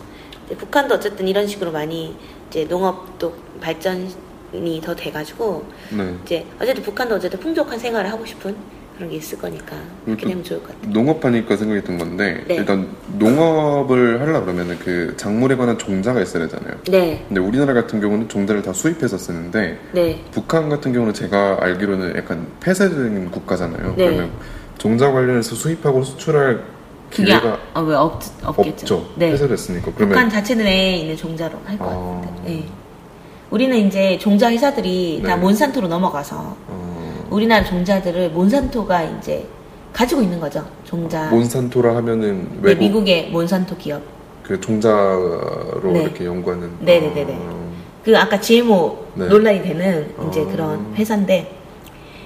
북한도 0.57 0.95
어쨌든 0.95 1.27
이런 1.27 1.47
식으로 1.47 1.71
많이 1.71 2.15
이제 2.49 2.65
농업도 2.65 3.33
발전이 3.61 4.81
더 4.83 4.95
돼가지고 4.95 5.65
네. 5.95 6.15
이제 6.25 6.45
어쨌든 6.59 6.83
북한도 6.83 7.15
어쨌든 7.15 7.39
풍족한 7.39 7.77
생활을 7.77 8.11
하고 8.11 8.25
싶은 8.25 8.55
그런 8.95 9.11
게 9.11 9.17
있을 9.17 9.37
거니까 9.37 9.77
그렇게 10.03 10.23
또- 10.23 10.29
되면 10.29 10.43
좋을 10.43 10.59
것 10.61 10.69
같아요. 10.75 10.91
농업하니까 10.91 11.55
생각이 11.55 11.83
든 11.83 11.97
건데 11.97 12.43
네. 12.47 12.55
일단 12.55 12.89
농업을 13.17 14.19
하려 14.19 14.41
그러면은 14.41 14.77
그 14.79 15.13
작물에 15.15 15.55
관한 15.55 15.77
종자가 15.77 16.19
있어야 16.21 16.45
되잖아요. 16.47 16.75
네, 16.89 17.23
근데 17.27 17.39
우리나라 17.39 17.73
같은 17.73 18.01
경우는 18.01 18.27
종자를 18.27 18.61
다 18.61 18.73
수입해서 18.73 19.17
쓰는데 19.17 19.79
네, 19.93 20.21
북한 20.31 20.67
같은 20.67 20.91
경우는 20.91 21.13
제가 21.13 21.59
알기로는 21.61 22.17
약간 22.17 22.47
폐쇄적인 22.59 23.31
국가잖아요. 23.31 23.93
네. 23.95 24.05
그러면 24.05 24.31
종자 24.77 25.11
관련해서 25.11 25.55
수입하고 25.55 26.03
수출할 26.03 26.61
그게 27.09 27.33
아, 27.33 27.79
왜 27.79 27.95
없, 27.95 28.21
없겠죠. 28.43 28.95
없죠. 28.95 29.09
네, 29.15 29.31
폐쇄됐으니까. 29.31 29.91
그러면 29.95 30.09
북한 30.09 30.29
자체 30.29 30.55
내에 30.55 30.97
있는 30.97 31.17
종자로 31.17 31.57
할것 31.65 31.87
아. 31.87 32.21
같은데. 32.25 32.49
네. 32.49 32.65
우리는 33.49 33.75
이제 33.87 34.17
종자 34.19 34.51
회사들이 34.51 35.23
다 35.25 35.35
네. 35.35 35.41
몬산토로 35.41 35.87
넘어가서 35.87 36.55
어, 36.67 37.25
우리나라 37.31 37.65
종자들을 37.65 38.29
몬산토가 38.29 39.03
이제 39.03 39.47
가지고 39.91 40.21
있는 40.21 40.39
거죠. 40.39 40.65
종자. 40.83 41.29
몬산토라 41.29 41.95
하면은 41.97 42.43
네, 42.43 42.59
외국 42.61 42.79
미국의 42.83 43.29
몬산토 43.31 43.75
기업. 43.77 44.01
그 44.43 44.59
종자로 44.59 45.81
네. 45.93 46.03
이렇게 46.03 46.25
연구하는 46.25 46.71
네네네네. 46.79 47.37
어, 47.39 47.71
그 48.03 48.17
아까 48.17 48.39
GMO 48.39 49.05
네. 49.15 49.27
논란이 49.27 49.63
되는 49.63 50.13
이제 50.29 50.41
어. 50.41 50.45
그런 50.45 50.93
회사인데 50.95 51.55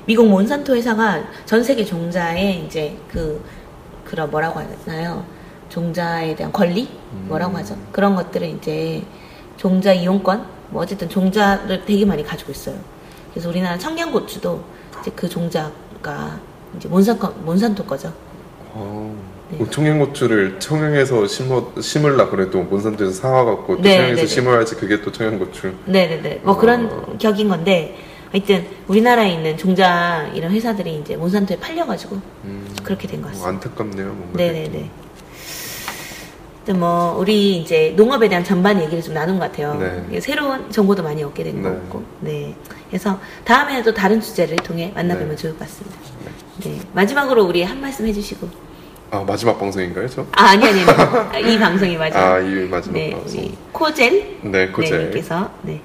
미국 0.06 0.28
몬산토 0.28 0.76
회사가 0.76 1.24
전 1.46 1.63
세계 1.63 1.86
종자에 1.86 2.63
이제 2.65 2.96
그 3.10 3.41
그런 4.13 4.30
뭐라고 4.30 4.60
하나요? 4.60 5.26
종자에 5.69 6.36
대한 6.36 6.52
권리 6.54 6.88
음. 7.13 7.26
뭐라고 7.30 7.58
하죠? 7.58 7.76
그런 7.91 8.15
것들을 8.15 8.47
이제 8.47 9.02
종자 9.58 9.91
이용권 9.91 10.45
뭐 10.69 10.84
어쨌든 10.84 11.10
종자를 11.10 11.84
되게 11.84 12.06
많이 12.06 12.23
가지고 12.23 12.52
있어요. 12.52 12.76
그래서 13.32 13.49
우리나라 13.49 13.76
청양고추도 13.76 14.63
이제 15.02 15.12
그 15.15 15.28
종자가 15.28 16.39
이제 16.78 16.88
몬산토 16.88 17.28
몬산토 17.43 17.86
거죠. 17.86 18.13
어, 18.73 19.15
네. 19.49 19.58
그 19.58 19.67
청양고추를 19.67 20.60
청양에서 20.60 21.26
심어 21.26 21.71
심을라 21.82 22.30
그래도 22.30 22.62
몬산토에서 22.62 23.13
사와갖고 23.13 23.78
또 23.78 23.82
네, 23.82 23.95
청양에서 23.95 24.15
네네. 24.17 24.28
심어야지 24.28 24.76
그게 24.76 25.02
또 25.02 25.12
청양고추. 25.12 25.73
네네네. 25.86 26.41
뭐 26.43 26.54
어. 26.54 26.58
그런 26.58 27.17
격인 27.17 27.49
건데, 27.49 27.97
하여튼 28.34 28.65
우리나라에 28.88 29.32
있는 29.34 29.56
종자 29.58 30.30
이런 30.34 30.52
회사들이 30.52 30.98
이제 30.98 31.15
몬산토에 31.15 31.60
팔려가지고 31.60 32.19
음, 32.46 32.76
그렇게 32.84 33.08
된것 33.08 33.28
어, 33.28 33.30
같습니다. 33.30 33.50
안타깝네요. 33.50 34.08
뭔가 34.08 34.38
네네네. 34.38 34.89
하여튼 36.56 36.80
뭐 36.80 37.15
우리 37.19 37.58
이제 37.58 37.93
농업에 37.96 38.28
대한 38.30 38.43
전반 38.43 38.82
얘기를 38.82 39.04
좀 39.04 39.13
나눈 39.13 39.38
것 39.38 39.52
같아요. 39.52 39.76
네. 40.10 40.19
새로운 40.19 40.72
정보도 40.72 41.04
많이 41.04 41.22
얻게 41.24 41.43
된 41.43 41.62
것 41.62 41.69
네. 41.69 41.76
같고, 41.76 42.04
네. 42.22 42.56
그래서 42.89 43.19
다음에도 43.43 43.93
다른 43.93 44.19
주제를 44.19 44.56
통해 44.58 44.91
만나보면 44.96 45.30
네. 45.30 45.36
좋을 45.36 45.54
것 45.54 45.60
같습니다. 45.60 45.96
네. 46.63 46.80
마지막으로 46.93 47.43
우리 47.46 47.62
한 47.63 47.80
말씀 47.80 48.08
해주시고. 48.08 48.50
아 49.12 49.24
마지막 49.28 49.60
방송인가요, 49.60 50.08
저? 50.08 50.22
아 50.32 50.46
아니 50.52 50.65
아니 50.65 50.82
아니. 50.82 51.54
이 51.54 51.60
방송이 51.60 51.96
마지막. 51.98 52.19
아, 52.24 52.39
이 52.39 52.67
마지막 52.67 52.93
네, 52.98 53.12
방송. 53.12 53.52
코젤 53.72 54.38
네, 54.41 54.50
네, 54.65 54.67
코제. 54.72 54.98
님께서 54.98 55.52
네. 55.62 55.80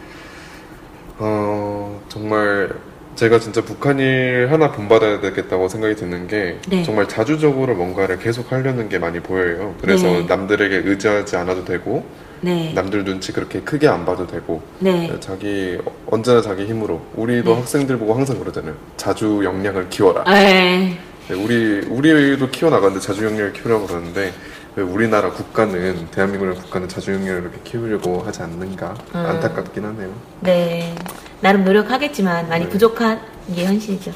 어, 1.18 2.00
정말 2.08 2.70
제가 3.16 3.40
진짜 3.40 3.62
북한일 3.62 4.48
하나 4.50 4.70
본받아야 4.70 5.20
되겠다고 5.20 5.68
생각이 5.68 5.96
드는 5.96 6.28
게 6.28 6.58
네. 6.68 6.84
정말 6.84 7.08
자주적으로 7.08 7.74
뭔가를 7.74 8.18
계속 8.18 8.52
하려는 8.52 8.88
게 8.88 8.98
많이 8.98 9.18
보여요. 9.18 9.74
그래서 9.80 10.06
네. 10.06 10.24
남들에게 10.28 10.88
의지하지 10.88 11.36
않아도 11.36 11.64
되고 11.64 12.06
네. 12.40 12.72
남들 12.72 13.04
눈치 13.04 13.32
그렇게 13.32 13.60
크게 13.60 13.88
안 13.88 14.04
봐도 14.04 14.26
되고 14.28 14.62
네. 14.78 15.12
자기 15.18 15.78
언제나 16.06 16.40
자기 16.40 16.66
힘으로 16.66 17.00
우리도 17.16 17.50
네. 17.50 17.60
학생들 17.60 17.98
보고 17.98 18.14
항상 18.14 18.38
그러잖아요. 18.38 18.74
자주 18.96 19.40
역량을 19.42 19.88
키워라. 19.88 20.22
네. 20.22 20.96
네, 21.28 21.34
우리 21.34 21.80
우리도 21.88 22.50
키워 22.50 22.70
나가는데 22.70 23.00
자주 23.00 23.24
역량을 23.24 23.52
키우라고 23.52 23.86
그러는데 23.86 24.20
왜 24.22 24.32
우리나라 24.82 25.30
국가는 25.30 26.06
대한민국의 26.10 26.54
국가는 26.56 26.88
자주 26.88 27.12
역량을 27.12 27.42
이렇게 27.42 27.58
키우려고 27.64 28.22
하지 28.22 28.42
않는가 28.42 28.94
음. 29.14 29.16
안타깝긴 29.16 29.84
하네요. 29.84 30.12
네. 30.40 30.94
나름 31.40 31.64
노력하겠지만 31.64 32.48
많이 32.48 32.64
네. 32.64 32.70
부족한 32.70 33.20
게 33.54 33.64
현실이죠. 33.64 34.12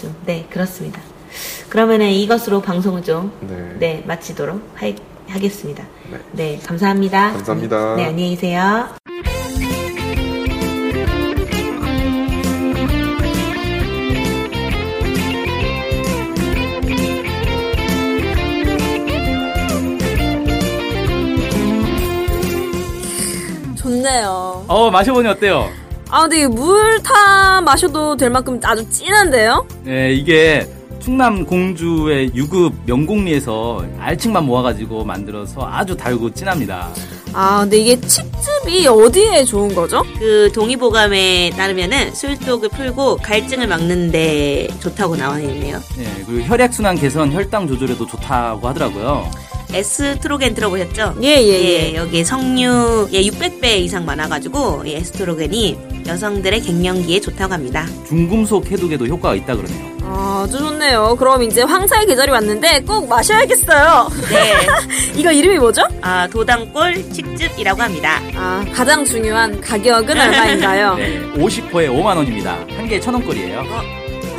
좀, 0.00 0.14
네, 0.26 0.46
그렇습니다. 0.50 1.00
그러면은 1.68 2.10
이것으로 2.10 2.60
방송을 2.60 3.02
좀 3.02 3.32
네. 3.40 3.76
네, 3.78 4.04
마치도록 4.06 4.60
하, 4.74 4.86
하겠습니다. 5.28 5.84
네. 6.10 6.18
네, 6.32 6.60
감사합니다. 6.64 7.32
감사합니다. 7.32 7.96
네, 7.96 8.04
안녕히 8.06 8.30
계세요. 8.30 8.88
좋네요. 24.02 24.64
어 24.66 24.90
마셔보니 24.90 25.28
어때요? 25.28 25.68
아, 26.10 26.22
근데 26.22 26.46
물타 26.46 27.62
마셔도 27.62 28.16
될 28.16 28.28
만큼 28.28 28.60
아주 28.62 28.86
진한데요? 28.90 29.66
예, 29.86 30.12
이게 30.12 30.68
충남 31.00 31.44
공주의 31.46 32.30
유급 32.34 32.74
명곡리에서 32.84 33.84
알칡만 33.98 34.44
모아가지고 34.44 35.04
만들어서 35.04 35.66
아주 35.66 35.96
달고 35.96 36.34
진합니다. 36.34 36.90
아, 37.32 37.60
근데 37.60 37.78
이게 37.78 37.98
칡즙이 37.98 38.86
어디에 38.86 39.44
좋은 39.44 39.74
거죠? 39.74 40.02
그 40.18 40.50
동의보감에 40.54 41.50
따르면은 41.56 42.14
술독을 42.14 42.68
풀고 42.68 43.16
갈증을 43.16 43.66
막는데 43.66 44.68
좋다고 44.80 45.16
나와 45.16 45.40
있네요. 45.40 45.78
예, 45.98 46.24
그리고 46.26 46.42
혈액순환 46.46 46.96
개선, 46.96 47.32
혈당 47.32 47.66
조절에도 47.68 48.06
좋다고 48.06 48.68
하더라고요. 48.68 49.30
에스트로겐 49.74 50.54
들어보셨죠? 50.54 51.14
예, 51.22 51.28
예, 51.28 51.90
예. 51.90 51.94
여기 51.94 52.24
석류 52.24 53.08
예, 53.12 53.22
600배 53.22 53.78
이상 53.80 54.04
많아가지고 54.04 54.82
이 54.86 54.94
에스트로겐이 54.94 55.78
여성들의 56.06 56.60
갱년기에 56.62 57.20
좋다고 57.20 57.54
합니다. 57.54 57.86
중금속 58.08 58.70
해독에도 58.70 59.06
효과가 59.06 59.34
있다 59.36 59.56
그러네요. 59.56 59.92
아, 60.04 60.44
아주 60.44 60.58
좋네요. 60.58 61.14
그럼 61.16 61.42
이제 61.44 61.62
황사의 61.62 62.06
계절이 62.06 62.30
왔는데 62.32 62.80
꼭 62.80 63.08
마셔야겠어요. 63.08 64.08
네, 64.30 64.52
이거 65.20 65.30
이름이 65.30 65.58
뭐죠? 65.58 65.82
아, 66.00 66.26
도당골 66.26 67.04
칡즙이라고 67.12 67.80
합니다. 67.80 68.20
아, 68.34 68.64
가장 68.74 69.04
중요한 69.04 69.60
가격은 69.60 70.10
얼마인가요? 70.20 70.94
네, 70.96 71.20
50호에 71.36 71.88
5만 71.88 72.16
원입니다. 72.16 72.58
한 72.76 72.88
개에 72.88 73.00
천 73.00 73.14
원꼴이에요. 73.14 73.62